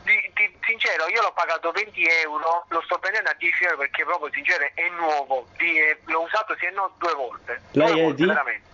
di- 0.01 0.31
di- 0.33 0.57
sincero, 0.65 1.07
io 1.09 1.21
l'ho 1.21 1.33
pagato 1.33 1.71
20 1.71 2.03
euro, 2.07 2.65
lo 2.69 2.81
sto 2.81 2.97
prendendo 2.99 3.29
a 3.29 3.35
10 3.37 3.63
euro 3.63 3.77
perché 3.77 4.03
proprio 4.03 4.31
sincero 4.33 4.67
è 4.73 4.89
nuovo, 4.89 5.47
di- 5.57 5.79
l'ho 6.05 6.21
usato 6.21 6.55
sì 6.57 6.65
e 6.65 6.71
no 6.71 6.93
due 6.97 7.13
volte. 7.13 7.61
Lei 7.71 7.87
Due 7.91 7.99
è 7.99 8.01
volte, 8.03 8.15
di? 8.21 8.25
veramente. 8.27 8.65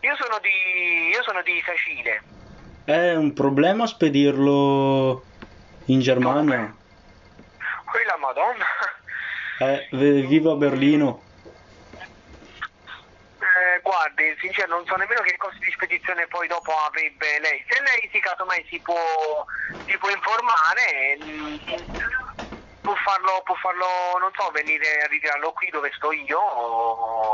Io 0.00 0.16
sono 0.16 0.38
di 0.38 1.08
io 1.08 1.22
sono 1.22 1.42
di 1.42 1.62
Sacile. 1.64 2.22
È 2.84 3.14
un 3.14 3.32
problema 3.34 3.86
spedirlo 3.86 5.24
in 5.86 6.00
Germania? 6.00 6.74
Quella 7.84 8.16
madonna. 8.16 8.64
Eh, 9.58 9.88
vivo 9.90 10.52
a 10.52 10.56
Berlino. 10.56 11.22
Eh, 13.40 13.80
guardi, 13.82 14.34
sincero, 14.40 14.68
non 14.68 14.86
so 14.86 14.96
nemmeno 14.96 15.20
che 15.20 15.36
costi 15.36 15.66
di 15.66 15.72
spedizione 15.72 16.26
poi 16.28 16.48
dopo 16.48 16.72
avrebbe 16.72 17.38
lei. 17.40 17.62
Se 17.68 17.78
lei 17.82 18.08
si 18.10 18.20
casomai 18.20 18.64
si 18.70 18.80
può, 18.80 18.96
si 19.84 19.98
può 19.98 20.08
informare, 20.08 21.18
mm, 21.18 21.56
può 22.80 22.94
farlo, 23.04 23.42
può 23.44 23.54
farlo, 23.56 24.16
non 24.18 24.30
so, 24.34 24.50
venire 24.50 25.02
a 25.02 25.06
ritirarlo 25.08 25.52
qui 25.52 25.68
dove 25.70 25.92
sto 25.94 26.10
io 26.12 26.40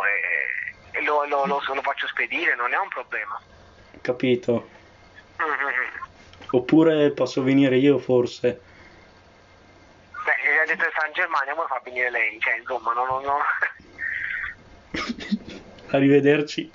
e, 0.05 0.11
e 0.11 0.76
lo, 1.05 1.25
lo- 1.27 1.47
lo- 1.47 1.61
lo 1.75 1.83
faccio 1.83 2.07
spedire, 2.07 2.55
non 2.57 2.73
è 2.73 2.77
un 2.79 2.89
problema. 2.89 3.41
Capito? 4.01 4.69
Mhm. 5.39 6.05
Oppure 6.51 7.11
posso 7.11 7.43
venire 7.43 7.77
io 7.77 7.99
forse? 7.99 8.61
Beh, 10.25 10.61
ha 10.63 10.67
detto 10.67 10.85
che 10.85 10.91
sta 10.97 11.07
in 11.07 11.13
Germania, 11.13 11.55
come 11.55 11.67
fa 11.69 11.75
a 11.77 11.81
venire 11.85 12.11
lei? 12.11 12.39
Cioè, 12.41 12.59
insomma, 12.59 12.93
non... 12.93 13.07
non, 13.07 13.23
non... 13.25 13.37
Arrivederci. 15.91 16.73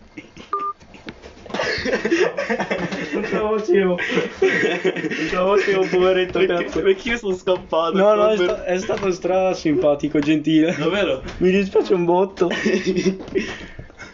Non 3.14 3.24
ce 3.26 3.34
la 3.40 3.50
facevo. 3.58 3.96
Non 3.96 5.28
ce 5.28 5.36
la 5.36 5.46
facevo, 5.46 5.88
poveretto 5.88 6.46
cazzo. 6.46 6.82
Perché 6.82 7.10
io 7.10 7.18
sono 7.18 7.34
scappato? 7.36 7.98
No, 7.98 8.14
no, 8.14 8.30
è, 8.30 8.38
sta- 8.38 8.64
è 8.66 8.78
stato 8.80 9.12
stra 9.12 9.54
simpatico, 9.54 10.20
gentile. 10.20 10.76
Davvero? 10.76 11.22
Mi 11.38 11.50
dispiace 11.52 11.94
un 11.94 12.06
botto. 12.06 12.50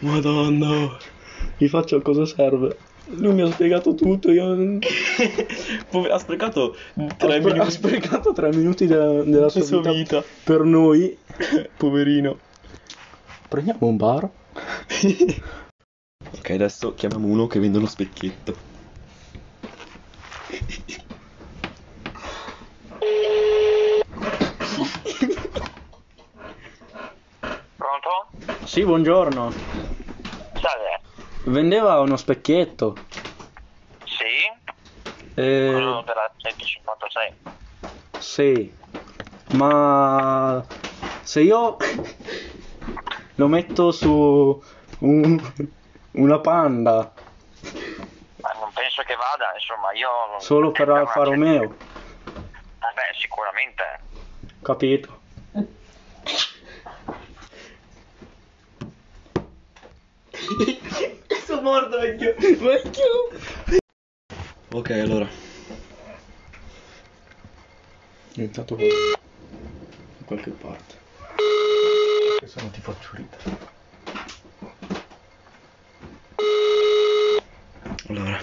Madonna. 0.00 0.96
Mi 1.58 1.68
faccio 1.68 1.96
a 1.96 2.02
cosa 2.02 2.24
serve. 2.26 2.76
Lui 3.10 3.32
mi 3.32 3.42
ha 3.42 3.50
spiegato 3.50 3.94
tutto, 3.94 4.30
io... 4.30 4.78
Ha 6.10 6.18
sprecato 6.18 6.76
Ha, 6.96 7.06
tre 7.16 7.36
ha 7.36 7.40
minuti 7.40 7.70
sprecato 7.70 8.32
tre 8.32 8.54
minuti 8.54 8.86
della, 8.86 9.22
della 9.22 9.48
sua, 9.48 9.62
sua 9.62 9.78
vita, 9.78 9.92
vita. 9.92 10.24
per 10.44 10.60
noi. 10.62 11.16
Poverino. 11.76 12.38
Prendiamo 13.48 13.86
un 13.86 13.96
bar. 13.96 14.28
Ok, 16.30 16.50
adesso 16.50 16.94
chiamiamo 16.94 17.26
uno 17.26 17.46
che 17.46 17.58
vende 17.58 17.78
uno 17.78 17.86
specchietto. 17.86 18.54
Pronto? 27.76 28.57
Sì, 28.68 28.84
buongiorno. 28.84 29.50
Salve. 29.50 31.00
Vendeva 31.44 31.98
uno 32.00 32.18
specchietto. 32.18 32.94
Sì? 34.04 34.44
Eh, 35.34 36.02
della 36.04 36.30
156. 36.36 37.32
sì. 38.18 38.76
Ma 39.56 40.62
se 41.22 41.40
io 41.40 41.78
lo 43.36 43.46
metto 43.48 43.90
su 43.90 44.62
un- 44.98 45.52
una 46.10 46.38
panda 46.40 47.10
Ma 48.42 48.50
non 48.60 48.70
penso 48.74 49.02
che 49.04 49.14
vada, 49.14 49.50
insomma, 49.54 49.92
io... 49.94 50.38
solo 50.40 50.72
per 50.72 50.90
Alfa 50.90 51.22
Romeo, 51.22 51.74
Vabbè, 52.80 53.14
sicuramente. 53.18 53.82
capito? 54.60 55.20
Sono 61.46 61.60
morto 61.60 61.98
vecchio. 61.98 62.34
Vecchio. 62.38 63.28
Ok, 64.72 64.90
allora. 64.90 65.26
È 65.26 65.30
diventato 68.32 68.76
da 68.76 68.84
qualche 70.24 70.50
parte. 70.50 70.94
Se 72.46 72.62
no 72.62 72.70
ti 72.70 72.80
faccio 72.80 73.10
ridere. 73.12 73.66
Allora. 78.08 78.40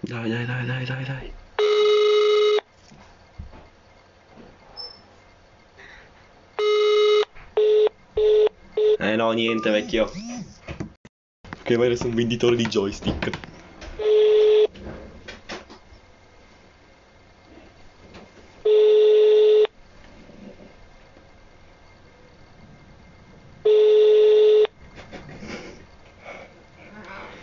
Dai, 0.00 0.46
dai, 0.88 1.04
dai. 1.04 1.34
Eh 9.00 9.16
no, 9.16 9.32
niente, 9.32 9.70
vecchio. 9.70 10.10
Ok, 11.60 11.76
vai 11.76 11.86
adesso 11.86 12.06
un 12.06 12.14
venditore 12.14 12.56
di 12.56 12.66
joystick. 12.66 13.30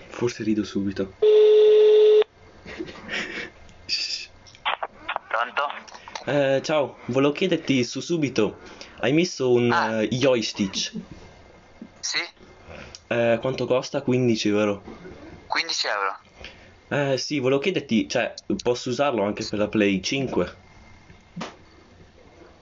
Forse 0.10 0.44
rido 0.44 0.64
subito. 0.64 1.14
Pronto? 5.36 6.15
Eh, 6.28 6.62
ciao, 6.64 6.98
volevo 7.08 7.32
chiederti 7.34 7.84
su 7.84 8.00
subito, 8.00 8.58
hai 9.02 9.14
messo 9.14 9.52
un 9.52 9.72
Ah. 9.72 10.02
eh, 10.02 10.08
joystick? 10.08 10.92
Sì? 12.00 12.20
Eh, 13.08 13.38
quanto 13.40 13.66
costa? 13.68 14.02
15 14.02 14.50
euro. 14.50 14.84
15 15.48 15.88
euro. 15.88 16.18
Eh, 16.88 17.18
sì, 17.18 17.40
volevo 17.40 17.62
chiederti, 17.62 18.10
cioè, 18.10 18.34
posso 18.64 18.90
usarlo 18.90 19.24
anche 19.24 19.46
per 19.48 19.60
la 19.60 19.68
Play 19.68 20.02
5? 20.02 20.46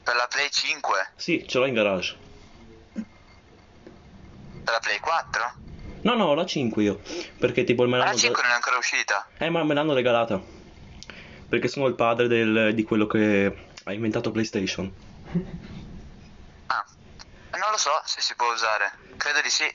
Per 0.03 0.15
la 0.15 0.27
Play 0.29 0.49
5? 0.49 1.13
Sì, 1.15 1.45
ce 1.47 1.57
l'ho 1.57 1.65
in 1.65 1.73
garage. 1.73 2.17
Per 2.91 3.03
la 4.73 4.79
Play 4.81 4.99
4? 4.99 5.41
No, 6.01 6.15
no, 6.15 6.33
la 6.33 6.45
5 6.45 6.83
io, 6.83 7.01
perché 7.39 7.63
tipo 7.63 7.83
me 7.83 7.91
Ma 7.91 7.97
l'hanno 7.99 8.11
la 8.11 8.17
5 8.17 8.41
non 8.41 8.51
è 8.51 8.55
ancora 8.55 8.75
uscita. 8.77 9.25
Eh, 9.37 9.49
ma 9.49 9.63
me 9.63 9.73
l'hanno 9.73 9.93
regalata. 9.93 10.43
Perché 11.49 11.67
sono 11.67 11.87
il 11.87 11.95
padre 11.95 12.27
del- 12.27 12.73
di 12.73 12.83
quello 12.83 13.05
che 13.07 13.55
ha 13.83 13.93
inventato 13.93 14.31
PlayStation. 14.31 14.91
Ah. 16.67 16.85
Non 17.51 17.71
lo 17.71 17.77
so 17.77 17.91
se 18.05 18.21
si 18.21 18.33
può 18.35 18.51
usare. 18.51 18.91
Credo 19.17 19.41
di 19.41 19.49
sì. 19.49 19.65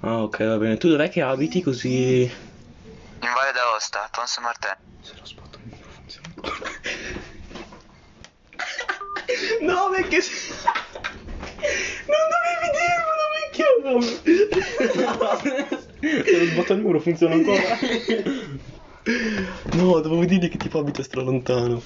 Ah, 0.00 0.22
ok, 0.22 0.44
va 0.44 0.56
bene. 0.58 0.76
Tu 0.76 0.88
dov'è 0.88 1.08
che 1.10 1.22
abiti 1.22 1.60
così... 1.62 2.22
In 2.22 3.32
Valle 3.34 3.52
d'Aosta, 3.52 4.08
Ponce 4.12 4.40
Martin. 4.40 4.76
Se 5.00 5.14
lo 5.18 5.24
spot 5.24 5.56
al 5.56 5.60
muro 5.64 5.88
funziona 5.90 6.28
ancora. 6.36 6.70
No, 9.60 9.90
perché... 9.90 10.18
Non 12.06 12.22
dovevi 12.30 12.68
dirmelo, 13.82 14.00
Se 16.24 16.38
lo 16.38 16.44
sbotto 16.46 16.72
al 16.72 16.80
muro 16.80 17.00
funziona 17.00 17.34
ancora. 17.34 17.78
No, 19.72 20.00
dovevo 20.00 20.24
dirgli 20.26 20.48
che 20.48 20.58
tipo 20.58 20.78
abita 20.78 21.02
stralontano. 21.02 21.82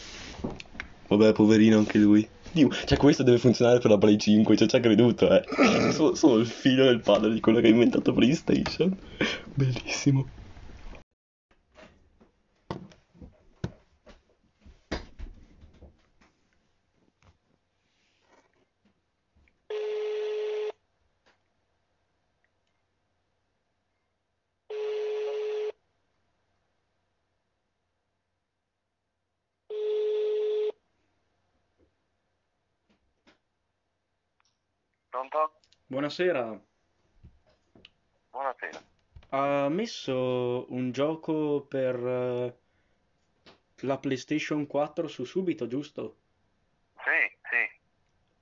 Vabbè, 1.09 1.33
poverino 1.33 1.79
anche 1.79 1.99
lui. 1.99 2.29
Dio, 2.51 2.69
cioè 2.71 2.99
questo 2.99 3.23
deve 3.23 3.39
funzionare 3.39 3.79
per 3.79 3.91
la 3.91 3.99
Play 3.99 4.19
5, 4.19 4.57
cioè 4.57 4.69
ci 4.69 4.77
ha 4.77 4.81
creduto, 4.81 5.31
eh. 5.31 5.43
Sono, 5.93 6.15
sono 6.15 6.37
il 6.37 6.47
figlio 6.47 6.85
del 6.85 7.01
padre 7.01 7.33
di 7.33 7.41
quello 7.41 7.61
che 7.61 7.67
ha 7.67 7.71
inventato 7.71 8.13
PlayStation. 8.13 8.99
Bellissimo. 9.55 10.31
Pronto? 35.11 35.53
Buonasera. 35.93 36.59
Buonasera. 38.31 38.83
Ha 39.29 39.69
messo 39.69 40.65
un 40.73 40.91
gioco 40.91 41.67
per 41.69 41.97
eh, 41.97 42.57
la 43.81 43.99
PlayStation 43.99 44.67
4 44.67 45.07
su 45.07 45.25
subito, 45.25 45.67
giusto? 45.67 46.17
Sì, 46.97 47.37
sì. 47.43 47.81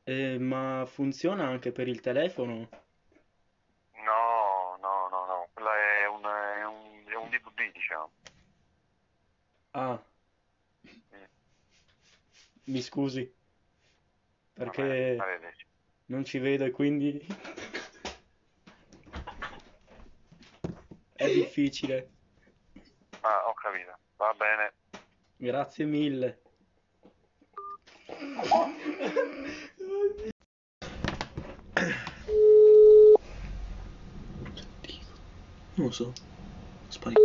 Eh, 0.04 0.38
ma 0.38 0.84
funziona 0.86 1.48
anche 1.48 1.72
per 1.72 1.88
il 1.88 2.00
telefono? 2.00 2.68
No, 3.94 4.76
no, 4.80 5.08
no, 5.10 5.26
no. 5.26 5.48
Quello 5.52 5.72
è 5.72 6.06
un, 6.06 6.22
è 6.22 6.64
un, 6.64 7.04
è 7.04 7.14
un 7.16 7.30
DVD, 7.30 7.72
diciamo. 7.72 8.12
Ah. 9.72 10.00
Mi 12.66 12.80
scusi. 12.80 13.34
Perché 14.52 14.82
bene, 14.82 15.20
arrivederci. 15.20 15.68
Non 16.10 16.24
ci 16.24 16.38
vedo 16.38 16.64
e 16.64 16.70
quindi 16.70 17.24
è 21.14 21.32
difficile. 21.32 22.10
Ah, 23.20 23.46
ho 23.46 23.54
capito. 23.54 23.96
Va 24.16 24.34
bene. 24.36 24.72
Grazie 25.36 25.84
mille. 25.84 26.42
Non 35.74 35.86
lo 35.86 35.90
so. 35.90 36.12
Sparito. 36.88 37.20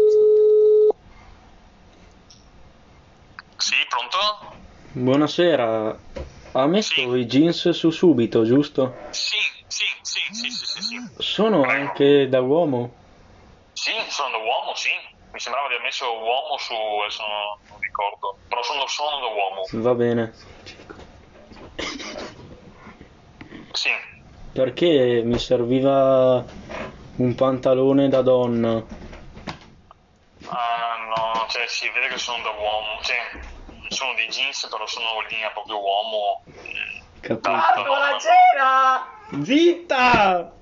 Sì, 3.57 3.75
pronto? 3.89 4.17
Buonasera. 4.91 6.34
Ha 6.57 6.65
messo 6.67 6.93
Sì. 6.93 7.19
i 7.19 7.25
jeans 7.25 7.69
su 7.71 7.89
subito, 7.89 8.45
giusto? 8.45 8.95
Sì, 9.11 9.35
sì, 9.67 9.83
sì, 10.01 10.19
sì, 10.31 10.49
sì, 10.49 10.65
sì, 10.65 10.81
sì. 10.81 10.95
Sono 11.17 11.61
Prego. 11.63 11.81
anche 11.81 12.29
da 12.29 12.39
uomo. 12.39 12.95
Sì, 13.73 13.91
sono 14.07 14.29
da 14.29 14.37
uomo, 14.37 14.73
sì. 14.73 14.89
Mi 15.31 15.39
sembrava 15.41 15.67
di 15.67 15.73
aver 15.73 15.85
messo 15.85 16.05
uomo 16.05 16.57
su, 16.57 16.73
adesso 16.73 17.23
non, 17.23 17.41
non 17.67 17.77
ricordo. 17.81 18.39
Però 18.47 18.63
sono, 18.63 18.87
sono 18.87 19.19
da 19.19 19.27
uomo. 19.27 19.83
Va 19.83 19.93
bene. 19.95 20.33
Sì. 23.73 23.89
Perché 24.53 25.23
mi 25.25 25.37
serviva 25.37 26.45
un 27.17 27.35
pantalone 27.35 28.07
da 28.07 28.21
donna. 28.21 28.75
Ah, 30.47 30.95
no, 31.09 31.47
cioè 31.49 31.67
si 31.67 31.89
vede 31.89 32.07
che 32.07 32.17
sono 32.17 32.41
da 32.43 32.49
uomo. 32.51 33.01
Cioè, 33.03 33.17
sono 34.05 34.13
dei 34.13 34.27
jeans, 34.27 34.67
però 34.69 34.85
sono 34.85 35.07
in 35.21 35.27
linea 35.29 35.49
proprio 35.49 35.79
uomo. 35.81 36.43
eh, 36.45 37.01
Capito? 37.21 37.49
da- 37.49 37.73
da 37.75 37.81
donna. 37.81 39.43
Zitta! 39.43 40.53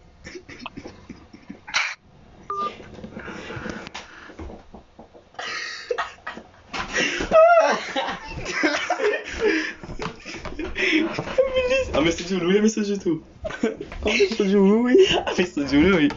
Ha 11.94 12.02
messo 12.02 12.24
giù 12.24 12.38
lui, 12.40 12.58
ha 12.58 12.62
messo 12.62 12.82
giù 12.82 12.98
tu. 12.98 13.24
Ho 14.04 14.10
messo 14.12 14.48
giù 14.48 14.66
lui. 14.66 14.96
Ha 15.08 15.34
messo 15.38 15.64
giù 15.66 15.80
lui. 15.82 16.10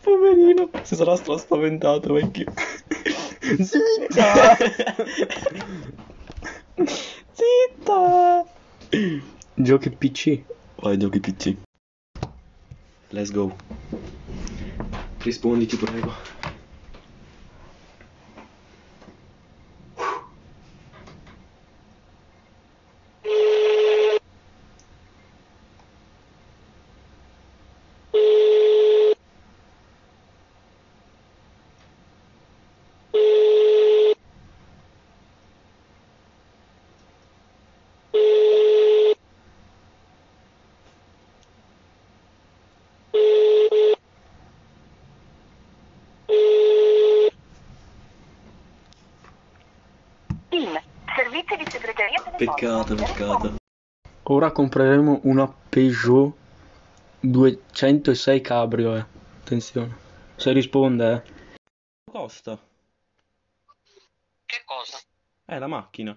Poverino. 0.00 0.70
Si 0.82 0.94
sarà 0.96 1.16
spaventato, 1.16 2.12
vecchio. 2.14 2.46
Zitta! 3.60 4.56
Zitta! 6.76 8.44
Giochi 9.54 9.90
PC. 9.90 10.42
Vai, 10.80 10.96
giochi 10.96 11.20
PC. 11.20 11.56
Let's 13.10 13.30
go. 13.30 13.54
Rispondi, 15.18 15.66
ti 15.66 15.76
prego. 15.76 16.31
Servizi 51.42 51.56
di 51.64 51.70
segreteria 51.70 52.22
telefonica. 52.22 52.52
Peccato, 52.54 52.94
peccato. 52.94 53.56
Ora 54.24 54.52
compreremo 54.52 55.20
una 55.24 55.48
Peugeot 55.48 56.32
206 57.20 58.40
Cabrio, 58.40 58.96
eh. 58.96 59.04
Attenzione. 59.40 59.96
Se 60.36 60.52
risponde, 60.52 61.12
eh. 61.12 61.32
Costa. 62.10 62.58
Che 64.46 64.62
cosa? 64.64 65.00
Eh, 65.46 65.58
la 65.58 65.66
macchina. 65.66 66.16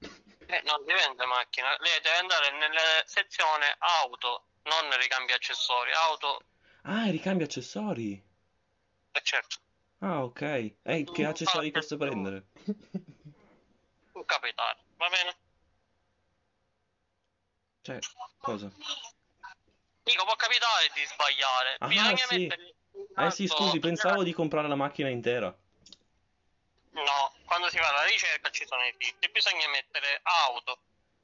Eh, 0.00 0.62
non 0.64 0.84
diventa 0.84 1.26
macchina, 1.26 1.68
lei 1.80 2.00
deve 2.02 2.16
andare 2.18 2.50
nella 2.52 3.02
sezione 3.04 3.74
auto, 3.78 4.44
non 4.64 4.98
ricambi 5.00 5.32
accessori, 5.32 5.90
auto, 6.08 6.40
Ah, 6.82 7.06
i 7.06 7.10
ricambi 7.10 7.42
accessori. 7.42 8.12
e 9.12 9.20
certo, 9.24 9.56
Ah, 9.98 10.22
ok. 10.22 10.40
E 10.82 11.04
che 11.12 11.24
accessori 11.24 11.70
posso 11.72 11.96
prendere? 11.96 12.46
un 14.16 14.24
capitale, 14.24 14.80
va 14.96 15.08
bene? 15.08 15.36
Cioè, 17.82 17.98
cosa? 18.38 18.70
Dico, 20.02 20.24
può 20.24 20.34
capitare 20.36 20.90
di 20.94 21.04
sbagliare, 21.04 21.76
Ah, 21.78 21.88
bisogna 21.88 22.26
sì. 22.26 22.38
mettergli 22.38 22.74
Eh 23.16 23.30
sì, 23.30 23.46
scusi, 23.46 23.78
pensavo 23.78 24.22
di 24.22 24.32
comprare 24.32 24.68
la 24.68 24.74
macchina 24.74 25.08
intera. 25.08 25.54
No, 26.90 27.32
quando 27.44 27.68
si 27.68 27.76
fa 27.78 27.92
la 27.92 28.04
ricerca 28.04 28.50
ci 28.50 28.66
sono 28.66 28.82
i 28.84 28.94
tipi, 28.96 29.28
bisogna 29.30 29.68
mettere 29.68 30.20
auto, 30.22 30.80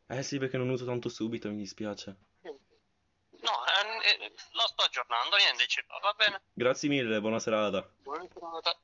Eh 0.09 0.23
sì, 0.23 0.39
perché 0.39 0.59
non 0.59 0.69
uso 0.69 0.85
tanto 0.85 1.09
subito, 1.09 1.49
mi 1.49 1.57
dispiace. 1.57 2.17
No, 2.43 3.67
eh, 3.67 4.25
eh, 4.25 4.33
lo 4.53 4.67
sto 4.69 4.85
aggiornando, 4.85 5.37
niente 5.37 5.67
ci 5.67 5.83
fa, 5.87 5.99
va 5.99 6.13
bene? 6.13 6.43
Grazie 6.53 6.89
mille, 6.89 7.21
buona 7.21 7.41
serata. 7.41 7.89
Buona 8.03 8.29
serata. 8.33 8.79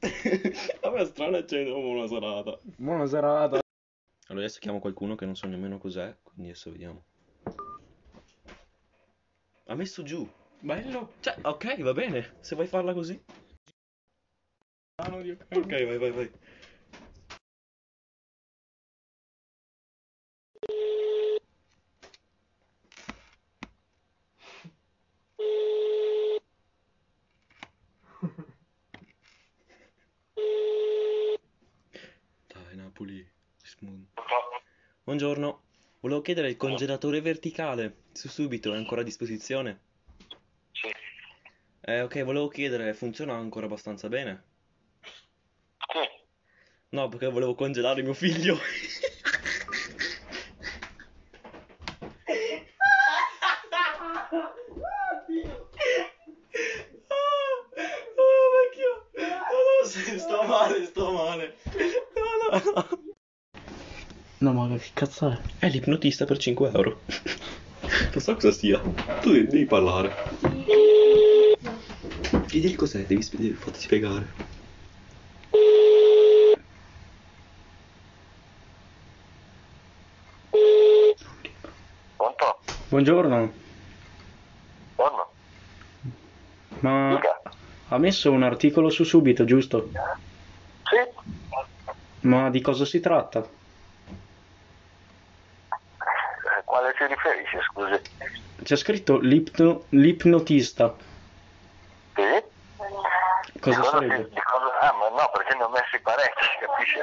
Vabbè, 0.00 1.04
strano 1.06 1.36
accendere 1.36 1.80
buona 1.80 2.06
serata. 2.06 2.58
Buona 2.76 3.06
serata. 3.06 3.60
Allora 4.28 4.44
adesso 4.44 4.58
chiamo 4.60 4.80
qualcuno 4.80 5.14
che 5.14 5.24
non 5.24 5.36
so 5.36 5.46
nemmeno 5.46 5.78
cos'è, 5.78 6.16
quindi 6.22 6.50
adesso 6.50 6.70
vediamo. 6.70 7.04
Ha 9.66 9.74
messo 9.74 10.02
giù. 10.02 10.28
Bello. 10.60 11.12
Cioè, 11.20 11.36
ok, 11.42 11.82
va 11.82 11.92
bene, 11.92 12.36
se 12.40 12.54
vuoi 12.54 12.66
farla 12.66 12.92
così. 12.92 13.22
Ok, 14.98 15.84
vai, 15.84 15.98
vai, 15.98 16.10
vai. 16.10 16.30
Dai, 32.46 32.76
Napoli. 32.96 33.30
Smooth. 33.62 34.06
Buongiorno. 35.04 35.64
Volevo 36.00 36.22
chiedere 36.22 36.48
il 36.48 36.56
congelatore 36.56 37.20
verticale 37.20 38.04
su 38.12 38.28
subito, 38.28 38.72
è 38.72 38.76
ancora 38.78 39.02
a 39.02 39.04
disposizione? 39.04 39.80
Sì. 40.72 40.88
Eh, 41.82 42.00
ok, 42.00 42.22
volevo 42.24 42.48
chiedere, 42.48 42.94
funziona 42.94 43.34
ancora 43.34 43.66
abbastanza 43.66 44.08
bene? 44.08 44.44
Sì. 45.02 46.08
No, 46.90 47.08
perché 47.10 47.28
volevo 47.28 47.54
congelare 47.54 48.00
mio 48.02 48.14
figlio. 48.14 48.56
Oh, 58.18 58.50
vecchio. 58.56 59.10
No, 59.14 59.58
no, 59.66 60.18
sto 60.18 60.42
male, 60.44 60.86
sto 60.86 61.12
male. 61.12 61.56
No, 62.14 62.60
no, 62.60 62.72
no. 62.72 63.06
Che 64.68 64.90
cazzo 64.94 65.30
è? 65.30 65.38
È 65.66 65.68
l'ipnotista 65.68 66.24
per 66.24 66.38
5 66.38 66.70
euro. 66.72 67.02
Non 68.12 68.20
so 68.20 68.34
cosa 68.34 68.50
sia. 68.50 68.80
Tu 69.20 69.30
devi, 69.32 69.46
devi 69.46 69.64
parlare. 69.64 70.12
Chiedi 72.46 72.74
cos'è, 72.74 73.04
devi, 73.06 73.26
devi 73.30 73.52
farti 73.52 73.80
spiegare. 73.80 74.26
Pronto? 82.16 82.58
Buongiorno. 82.88 83.52
Buongiorno. 84.96 85.26
Ma 86.80 87.14
Dica. 87.14 87.40
ha 87.88 87.98
messo 87.98 88.30
un 88.30 88.42
articolo 88.42 88.90
su 88.90 89.04
Subito, 89.04 89.44
giusto? 89.44 89.90
Sì? 90.82 92.26
Ma 92.26 92.50
di 92.50 92.60
cosa 92.60 92.84
si 92.84 93.00
tratta? 93.00 93.48
Quale 97.06 97.08
si 97.08 97.14
riferisce, 97.14 97.60
scusi? 97.70 98.02
C'è 98.62 98.76
scritto 98.76 99.18
l'ipno- 99.18 99.84
l'ipnotista. 99.90 100.94
Sì? 102.14 102.44
Cosa 103.60 103.82
sarebbe? 103.84 104.28
di 104.28 104.40
cosa- 104.40 104.78
Ah, 104.80 104.92
ma 104.92 105.08
no, 105.08 105.30
perché 105.32 105.54
ne 105.56 105.62
ho 105.64 105.68
messi 105.68 105.98
parecchi, 106.00 106.46
capisce? 106.60 107.00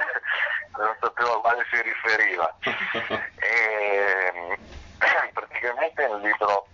Non 0.78 0.96
sapevo 1.00 1.38
a 1.38 1.42
quale 1.42 1.66
si 1.72 1.82
riferiva. 1.82 2.56
E, 3.44 4.58
praticamente 5.34 6.06
è 6.06 6.10
un 6.10 6.22
libro 6.22 6.66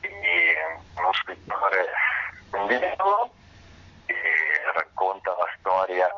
di 0.00 0.08
uno 0.96 1.12
scrittore 1.12 1.86
indiano 2.52 3.30
che 4.06 4.22
racconta 4.74 5.30
la 5.38 5.46
storia 5.60 6.08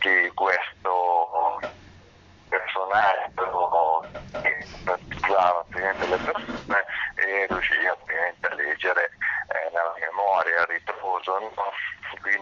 di 0.00 0.30
questo 0.34 1.60
personaggio 2.48 4.08
che 4.40 4.66
battezzava 4.84 5.64
praticamente 5.68 6.06
le 6.06 6.18
persone 6.18 6.84
e 7.16 7.46
riusciva 7.46 7.94
praticamente 7.96 8.46
a 8.46 8.54
leggere 8.54 9.04
eh, 9.48 9.70
nella 9.70 9.94
memoria 10.00 10.62
a 10.62 10.64
ritroso. 10.64 11.38
no? 11.38 11.52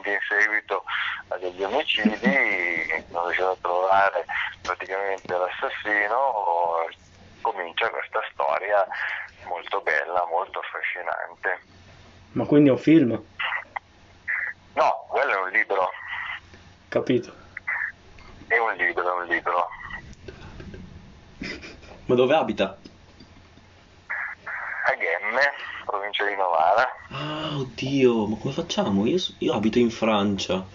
Quindi 0.00 0.12
in 0.12 0.18
seguito 0.26 0.84
a 1.28 1.36
degli 1.36 1.62
omicidi 1.62 3.04
non 3.10 3.24
riuscito 3.24 3.50
a 3.50 3.56
trovare 3.60 4.24
praticamente 4.62 5.36
l'assassino, 5.36 6.86
comincia 7.42 7.90
questa 7.90 8.20
storia 8.32 8.86
molto 9.44 9.80
bella, 9.82 10.24
molto 10.30 10.60
affascinante. 10.60 11.60
Ma 12.32 12.46
quindi 12.46 12.70
è 12.70 12.72
un 12.72 12.78
film? 12.78 13.22
No, 14.72 15.04
quello 15.08 15.32
è 15.32 15.40
un 15.40 15.50
libro, 15.50 15.90
Capito? 16.88 17.34
è 18.46 18.56
un 18.56 18.74
libro, 18.76 19.06
è 19.06 19.22
un 19.22 19.26
libro. 19.26 19.68
Ma 22.06 22.14
dove 22.14 22.34
abita? 22.34 22.78
A 24.06 24.96
Gemme, 24.96 25.52
provincia 25.90 26.24
di 26.26 26.36
Novara. 26.36 26.88
Ah, 27.10 27.56
oddio, 27.58 28.26
ma 28.26 28.36
come 28.36 28.52
facciamo? 28.54 29.06
Io, 29.06 29.18
io 29.38 29.52
abito 29.52 29.78
in 29.78 29.90
Francia. 29.90 30.64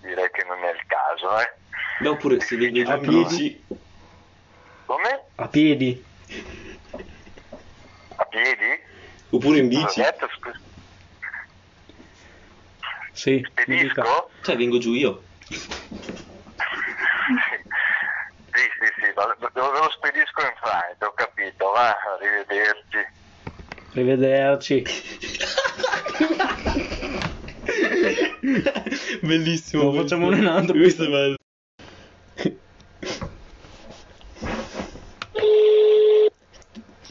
Direi 0.00 0.30
che 0.30 0.44
non 0.44 0.58
è 0.64 0.70
il 0.70 0.82
caso, 0.86 1.40
eh. 1.40 1.52
Beh, 2.00 2.08
oppure 2.08 2.40
se 2.40 2.56
vengo 2.56 2.82
giù 2.82 2.90
A 2.90 2.94
in 2.96 3.00
piedi? 3.00 3.24
bici. 3.24 3.64
Come? 4.86 5.24
A 5.36 5.48
piedi? 5.48 6.04
A 8.16 8.24
piedi? 8.24 8.80
Oppure 9.30 9.58
in 9.58 9.68
bici. 9.68 10.00
detto, 10.00 10.28
scusa? 10.38 10.58
Sì. 13.12 13.46
Spedisco? 13.48 14.30
Cioè, 14.42 14.56
vengo 14.56 14.78
giù 14.78 14.92
io. 14.92 15.22
Sì, 19.14 19.20
lo, 19.54 19.90
spedisco 19.90 20.40
in 20.40 20.54
Francia, 20.60 21.06
ho 21.06 21.12
capito, 21.14 21.70
va, 21.70 21.94
arrivederci. 22.18 23.06
Arrivederci. 23.92 24.82
Bellissimo. 29.22 29.84
Lo 29.84 30.02
facciamo 30.02 30.26
un 30.26 30.46
altro. 30.46 30.76
Questo 30.76 31.04
è 31.04 31.08
bello. 31.08 31.36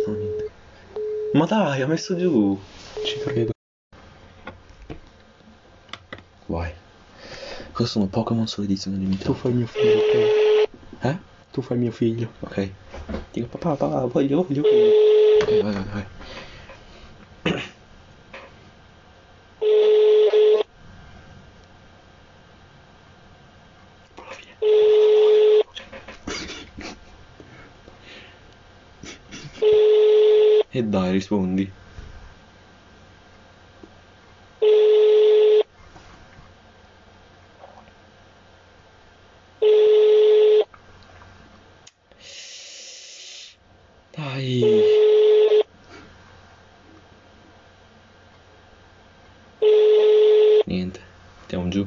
No. 0.06 0.18
Ma 1.34 1.46
dai, 1.46 1.82
ha 1.82 1.88
messo 1.88 2.18
giù. 2.18 2.60
Ci 3.06 3.20
credo. 3.20 3.52
Vai. 6.48 6.72
Cosa 7.72 7.90
sono 7.90 8.08
Pokémon 8.08 8.46
solo 8.46 8.68
edizione 8.68 8.98
Tu 8.98 9.04
limitata? 9.04 9.34
fai 9.34 9.54
mio 9.54 9.68
figlio, 9.68 9.98
ok? 9.98 10.70
Eh? 11.00 11.32
Tu 11.54 11.62
fai 11.62 11.78
mio 11.78 11.92
figlio. 11.92 12.34
Ok. 12.40 12.72
Dico 13.32 13.48
papà, 13.48 13.76
papà, 13.76 14.06
voglio, 14.08 14.44
voglio. 14.44 14.62
Ok, 14.62 15.62
vai, 15.62 15.72
vai, 15.72 15.84
vai. 15.84 16.06
Via. 17.44 17.62
E 30.72 30.82
dai, 30.82 31.12
rispondi. 31.12 31.72
Dai. 44.16 44.62
Niente, 50.66 51.00
andiamo 51.42 51.68
giù. 51.70 51.86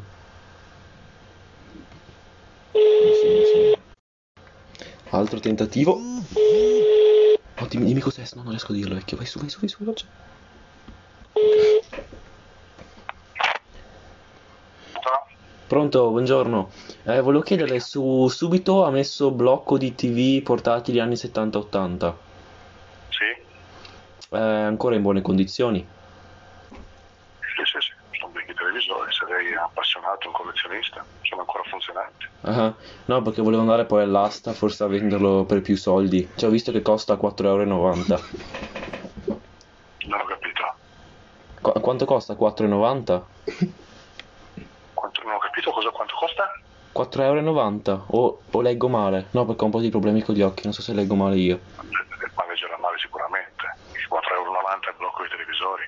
Sì, 2.73 3.43
sì. 3.53 3.79
Altro 5.11 5.41
tentativo. 5.67 6.01
Oh, 7.59 7.67
dimmi, 7.67 7.87
dimmi 7.87 8.01
cos'è, 8.01 8.23
no, 8.35 8.43
non 8.43 8.51
riesco 8.51 8.73
a 8.73 8.75
dirlo, 8.75 8.95
vecchio. 8.95 9.17
Vai 9.17 9.27
su, 9.27 9.39
vai 9.39 9.49
su, 9.49 9.59
vai 9.61 9.69
su, 9.69 9.79
veloce. 9.79 10.07
Pronto, 15.67 16.11
buongiorno. 16.11 16.71
Eh, 17.05 17.21
volevo 17.21 17.43
chiedere, 17.43 17.81
su 17.81 18.29
Subito 18.29 18.85
ha 18.85 18.91
messo 18.91 19.33
blocco 19.33 19.77
di 19.79 19.95
TV 19.95 20.43
portatili 20.43 21.01
anni 21.01 21.15
70-80. 21.15 22.15
Sì, 23.09 23.25
È 24.29 24.39
ancora 24.39 24.95
in 24.95 25.03
buone 25.03 25.23
condizioni? 25.23 25.85
sì, 27.57 27.65
sì, 27.65 27.79
sì, 27.81 28.19
sono 28.19 28.33
vecchi 28.33 28.55
televisori, 28.55 29.13
sarei 29.13 29.55
appassionato, 29.55 30.29
un 30.29 30.35
collezionista 30.35 30.57
professionista, 30.67 31.05
sono 31.23 31.45
ancora 31.97 32.11
funzionanti. 32.11 32.25
Ah, 32.43 32.75
no, 33.07 33.23
perché 33.23 33.43
volevo 33.43 33.63
andare 33.63 33.87
poi 33.87 34.03
all'asta, 34.03 34.53
forse 34.53 34.85
a 34.85 34.87
venderlo 34.87 35.45
per 35.45 35.63
più 35.63 35.77
soldi. 35.77 36.31
Cioè, 36.37 36.49
ho 36.49 36.53
visto 36.53 36.73
che 36.73 36.83
costa 36.83 37.15
4,90 37.15 37.45
euro. 37.45 37.95
Non 40.07 40.21
ho 40.21 40.25
capito. 40.25 40.75
Qu- 41.61 41.81
quanto 41.81 42.05
costa 42.05 42.35
4,90? 42.35 43.23
Quanto, 44.95 45.23
non 45.25 45.35
ho 45.35 45.39
capito 45.39 45.71
cosa, 45.71 45.91
quanto 45.91 46.15
costa? 46.15 46.49
4,90 46.95 47.89
euro? 47.91 48.05
O, 48.09 48.41
o 48.51 48.61
leggo 48.61 48.89
male? 48.89 49.29
No, 49.33 49.45
perché 49.45 49.63
ho 49.63 49.67
un 49.67 49.71
po' 49.73 49.81
di 49.81 49.91
problemi 49.91 50.23
con 50.23 50.35
gli 50.35 50.43
occhi, 50.43 50.63
non 50.65 50.73
so 50.73 50.83
se 50.83 50.93
leggo 50.93 51.15
male 51.15 51.37
io. 51.37 51.57
Eh, 51.57 52.31
Ma 52.35 52.47
leggerà 52.47 52.77
male 52.79 52.99
sicuramente. 52.99 53.65
4,90 54.09 54.33
euro 54.33 54.51
il 54.91 54.95
blocco 54.99 55.23
dei 55.23 55.31
televisori. 55.31 55.83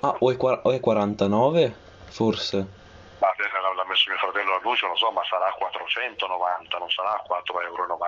Ah, 0.00 0.16
o 0.18 0.30
è, 0.32 0.60
o 0.62 0.70
è 0.72 0.80
49? 0.80 1.74
Forse. 2.06 2.56
Ma 3.20 3.28
adesso 3.28 3.54
l'ha 3.54 3.72
l'ha 3.76 3.84
messo 4.62 4.62
mio 4.62 4.62
fratello 4.62 4.68
a 4.68 4.70
luce, 4.70 4.86
non 4.86 4.96
so, 4.96 5.10
ma 5.10 5.22
sarà 5.24 5.52
490, 5.52 6.78
non 6.78 6.90
sarà 6.90 7.22
4,90 7.26 7.64
euro. 7.64 7.98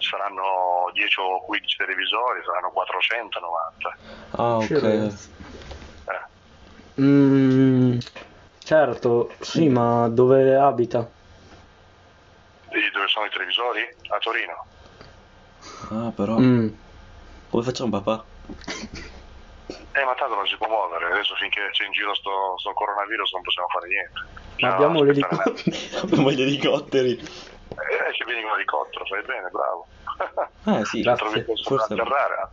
Saranno 0.00 0.90
10 0.92 1.20
o 1.20 1.44
15 1.44 1.76
televisori, 1.76 2.42
saranno 2.44 2.70
490. 2.70 3.96
Ah, 4.36 4.56
ok. 4.56 4.70
Eh. 6.08 7.00
Mm, 7.00 7.98
certo, 8.58 9.30
sì, 9.40 9.68
ma 9.68 10.08
dove 10.08 10.56
abita? 10.56 11.08
E 12.68 12.90
dove 12.92 13.08
sono 13.08 13.26
i 13.26 13.30
televisori? 13.30 13.82
A 14.08 14.18
Torino. 14.18 14.64
Ah, 15.90 16.12
però... 16.14 16.38
Mm. 16.38 16.68
Come 17.50 17.62
facciamo, 17.62 18.00
papà? 18.00 18.24
Eh, 19.92 20.04
ma 20.04 20.14
tanto 20.14 20.34
non 20.34 20.46
si 20.46 20.56
può 20.56 20.68
muovere, 20.68 21.12
adesso 21.12 21.34
finché 21.34 21.68
c'è 21.70 21.84
in 21.84 21.92
giro 21.92 22.14
sto, 22.14 22.56
sto 22.56 22.72
coronavirus 22.72 23.32
non 23.32 23.42
possiamo 23.42 23.68
fare 23.68 23.88
niente. 23.88 24.41
Ma 24.62 24.76
Bisogna 24.76 25.00
abbiamo. 25.00 25.00
Abbiamo 26.02 26.30
gli 26.30 26.40
elicotteri. 26.40 27.10
Eh, 27.18 28.12
che 28.12 28.24
vieni 28.24 28.42
con 28.42 28.52
l'elicottero, 28.52 29.04
fai 29.06 29.22
bene, 29.24 29.50
bravo. 29.50 29.86
Eh, 30.78 30.84
sì, 30.86 31.00
Grazie. 31.00 31.44
Forse... 31.64 31.94
atterrare. 31.94 32.50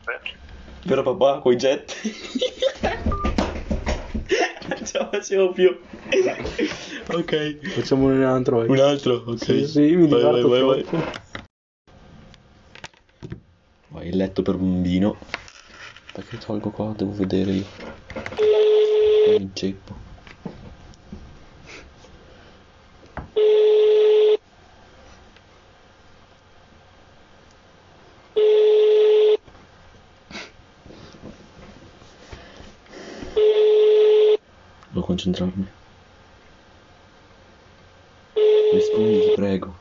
Vero 0.86 1.04
papà, 1.04 1.40
coi 1.40 1.56
jet? 1.56 1.94
Non 4.70 4.86
ce 4.86 4.98
la 4.98 5.10
facevo 5.10 5.52
più. 5.52 5.80
ok. 7.08 7.68
Facciamone 7.76 8.16
un 8.16 8.24
altro. 8.24 8.64
eh. 8.64 8.68
Un 8.68 8.80
altro, 8.80 9.24
ok. 9.28 9.38
Sì, 9.38 9.68
sì, 9.68 9.96
mi 9.96 10.08
vai, 10.08 10.22
vai, 10.22 10.42
diverto 10.42 10.48
vai, 10.50 10.62
vai. 10.64 10.84
troppo. 10.84 11.06
Vai, 13.90 14.08
il 14.08 14.18
letto 14.18 14.42
per 14.42 14.56
bambino. 14.56 15.18
Perché 16.12 16.38
tolgo 16.38 16.72
qua? 16.72 16.92
Devo 16.96 17.12
vedere 17.14 17.52
io. 17.52 17.66
Mi 19.28 19.36
inceppo. 19.36 20.09
Devo 35.20 35.34
concentrarmi. 35.34 35.70
Rispondi, 38.74 39.20
ti 39.22 39.32
prego. 39.36 39.78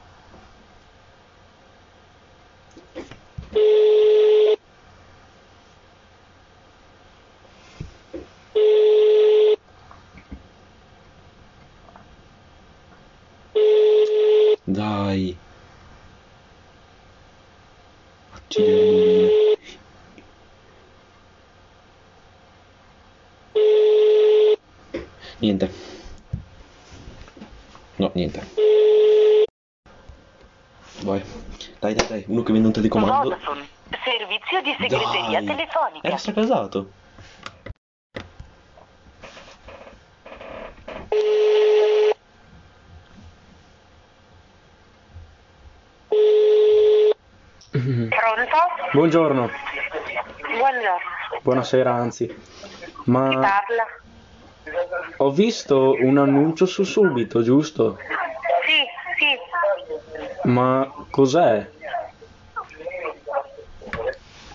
Dai. 14.67 15.41
Accidenti. 18.35 19.29
Niente. 25.41 25.71
No, 27.99 28.08
niente. 28.19 28.41
Vai. 31.05 31.23
Dai, 31.79 31.95
dai, 31.95 32.07
dai. 32.09 32.25
Uno 32.27 32.43
che 32.43 32.53
vende 32.53 32.67
un 32.67 32.73
telecomando. 32.73 33.29
Vodafone. 33.29 33.69
Servizio 34.05 34.61
di 34.63 34.75
segreteria 34.79 35.41
Dai. 35.41 35.47
telefonica. 35.47 36.07
Era 36.07 36.17
stracasato. 36.17 36.91
Pronto? 47.71 48.59
Buongiorno, 48.93 49.51
Buongiorno. 50.57 50.99
buonasera 51.43 51.93
anzi. 51.93 52.27
Chi 52.27 52.35
Ma 53.05 53.29
parla? 53.29 53.68
Ho 55.21 55.31
visto 55.31 55.97
un 56.01 56.19
annuncio 56.19 56.67
su 56.67 56.85
Subito, 56.85 57.43
giusto? 57.43 57.99
Sì, 58.67 58.85
sì. 59.19 60.49
Ma 60.49 60.93
cos'è? 61.11 61.69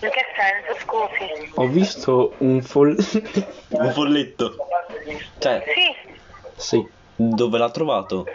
In 0.00 0.10
che 0.10 0.24
senso, 0.36 0.80
scusi? 0.80 1.50
Ho 1.54 1.66
visto 1.66 2.34
un 2.38 2.62
foll... 2.62 2.96
Un 3.70 3.92
folletto. 3.92 4.56
Cioè, 5.38 5.62
Sì, 5.74 5.94
sì, 6.56 6.88
dove 7.16 7.58
l'ha 7.58 7.70
trovato? 7.70 8.26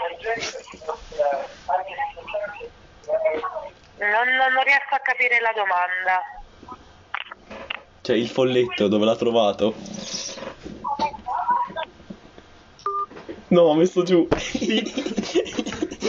non, 3.98 4.28
non 4.54 4.63
riesco 4.63 4.96
a 4.96 5.00
capire 5.00 5.39
la 5.39 5.54
domanda. 5.56 6.22
Cioè, 8.02 8.15
il 8.15 8.30
folletto 8.30 8.88
dove 8.88 9.06
l'ha 9.06 9.15
trovato? 9.15 9.76
No, 13.49 13.62
ho 13.62 13.75
messo 13.75 14.03
giù. 14.03 14.27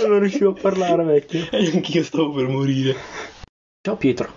non 0.07 0.21
riuscivo 0.21 0.51
a 0.51 0.61
parlare, 0.61 1.05
vecchio. 1.05 1.49
E 1.51 1.71
anch'io 1.73 2.03
stavo 2.03 2.33
per 2.33 2.49
morire. 2.49 2.97
Ciao 3.83 3.97
Pietro. 3.97 4.31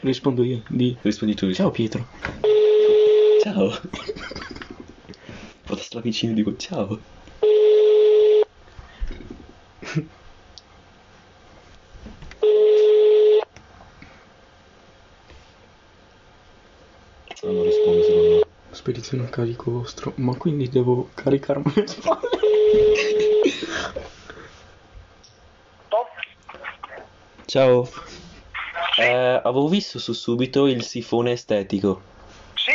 Rispondo 0.00 0.42
io. 0.42 0.62
Di... 0.68 0.96
Rispondi 1.02 1.34
tu. 1.34 1.52
Ciao 1.52 1.70
Pietro. 1.70 2.04
Ciao. 3.42 3.70
Vado 5.66 5.80
stra 5.80 6.00
vicino 6.00 6.32
e 6.32 6.34
dico 6.34 6.56
ciao. 6.56 6.98
Ah, 17.44 17.50
non 17.50 17.64
rispondo 17.64 18.02
secondo 18.02 18.28
me. 18.28 18.42
Spedizione 19.12 19.24
a 19.24 19.28
carico 19.28 19.70
vostro. 19.70 20.12
Ma 20.16 20.34
quindi 20.36 20.68
devo 20.70 21.10
caricarmi 21.14 21.72
le 21.74 21.86
spalle? 21.86 22.28
Ciao. 27.44 27.88
Eh, 28.98 29.40
avevo 29.42 29.68
visto 29.68 29.98
su 29.98 30.14
subito 30.14 30.66
il 30.66 30.82
sifone 30.82 31.32
estetico. 31.32 32.00
Sì, 32.54 32.72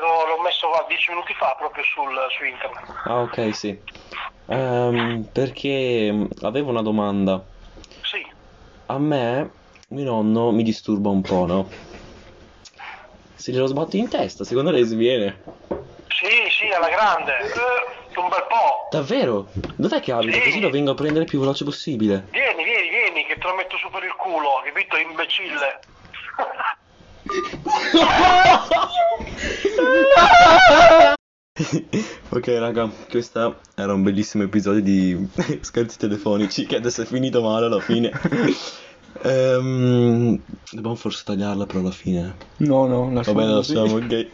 l'ho, 0.00 0.26
l'ho 0.26 0.42
messo 0.42 0.68
qua 0.68 0.84
10 0.88 1.10
minuti 1.10 1.34
fa 1.34 1.54
proprio 1.58 1.84
sul, 1.84 2.14
su 2.30 2.44
internet. 2.44 2.84
Ah, 3.04 3.20
ok, 3.20 3.54
sì. 3.54 3.78
Ehm, 4.46 5.28
perché 5.30 6.10
mm, 6.10 6.24
avevo 6.42 6.70
una 6.70 6.82
domanda. 6.82 7.44
Sì, 8.02 8.24
A 8.86 8.98
me, 8.98 9.50
mio 9.88 10.04
nonno 10.04 10.52
mi 10.52 10.62
disturba 10.62 11.10
un 11.10 11.20
po', 11.20 11.44
no? 11.44 11.68
Se 13.36 13.52
glielo 13.52 13.66
sbatto 13.66 13.96
in 13.96 14.08
testa, 14.08 14.44
secondo 14.44 14.70
lei 14.70 14.84
sviene. 14.84 15.42
sì, 16.08 16.48
sì, 16.50 16.68
alla 16.74 16.88
grande. 16.88 17.36
Eh, 17.38 18.18
un 18.18 18.28
bel 18.28 18.46
po'. 18.48 18.88
Davvero? 18.90 19.48
Dov'è 19.76 20.00
che 20.00 20.12
abita? 20.12 20.38
Sì. 20.38 20.44
Così 20.44 20.60
lo 20.60 20.70
vengo 20.70 20.92
a 20.92 20.94
prendere 20.94 21.24
il 21.24 21.30
più 21.30 21.38
veloce 21.38 21.64
possibile. 21.64 22.28
Vieni, 22.30 22.64
vieni, 22.64 22.88
vieni, 22.88 23.26
che 23.26 23.36
te 23.36 23.46
lo 23.46 23.54
metto 23.54 23.76
su 23.76 23.90
per 23.90 24.04
il 24.04 24.14
culo, 24.16 24.62
capito, 24.64 24.96
imbecille. 24.96 25.80
Ok, 32.28 32.48
raga, 32.48 32.90
questo 33.08 33.60
era 33.74 33.94
un 33.94 34.02
bellissimo 34.02 34.42
episodio 34.42 34.82
di 34.82 35.26
scherzi 35.62 35.96
telefonici 35.96 36.66
che 36.66 36.76
adesso 36.76 37.00
è 37.00 37.06
finito 37.06 37.40
male 37.40 37.64
alla 37.64 37.80
fine. 37.80 38.12
Ehm, 39.22 40.42
dobbiamo 40.72 40.94
forse 40.96 41.22
tagliarla 41.24 41.66
però 41.66 41.80
alla 41.80 41.90
fine. 41.90 42.36
No, 42.58 42.86
no, 42.86 43.06
Va 43.08 43.12
lasciamo 43.14 43.38
bene, 43.40 43.52
così. 43.54 43.74
lasciamo, 43.74 43.96
ok. 44.04 44.26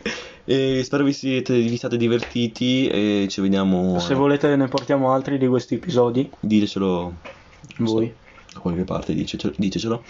E 0.44 0.82
spero 0.84 1.04
vi 1.04 1.12
siete, 1.12 1.54
vi 1.58 1.76
siate 1.76 1.96
divertiti 1.96 2.88
e 2.88 3.26
ci 3.28 3.40
vediamo. 3.40 3.98
Se 4.00 4.14
volete 4.14 4.54
ne 4.56 4.66
portiamo 4.68 5.12
altri 5.12 5.38
di 5.38 5.46
questi 5.46 5.74
episodi, 5.74 6.28
Ditecelo 6.40 7.14
voi. 7.78 8.12
da 8.52 8.58
qualche 8.60 8.82
parte, 8.84 9.14
dicecelo. 9.14 9.54
dicecelo. 9.56 10.02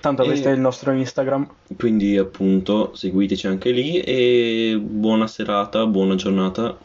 Tanto 0.00 0.22
E- 0.22 0.26
questo 0.26 0.48
è 0.48 0.52
il 0.52 0.60
nostro 0.60 0.92
Instagram. 0.92 1.48
Quindi 1.76 2.16
appunto 2.16 2.94
seguiteci 2.94 3.46
anche 3.48 3.70
lì 3.72 3.98
e 4.00 4.78
buona 4.80 5.26
serata, 5.26 5.86
buona 5.86 6.14
giornata 6.14 6.76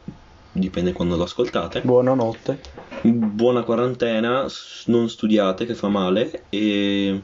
dipende 0.51 0.91
quando 0.93 1.15
lo 1.15 1.23
ascoltate. 1.23 1.81
Buonanotte. 1.81 2.59
Buona 3.03 3.61
quarantena, 3.63 4.45
non 4.85 5.09
studiate 5.09 5.65
che 5.65 5.75
fa 5.75 5.89
male 5.89 6.45
e 6.49 7.21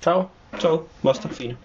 Ciao. 0.00 0.38
ciao, 0.58 0.94
basta, 1.02 1.28
fine. 1.30 1.60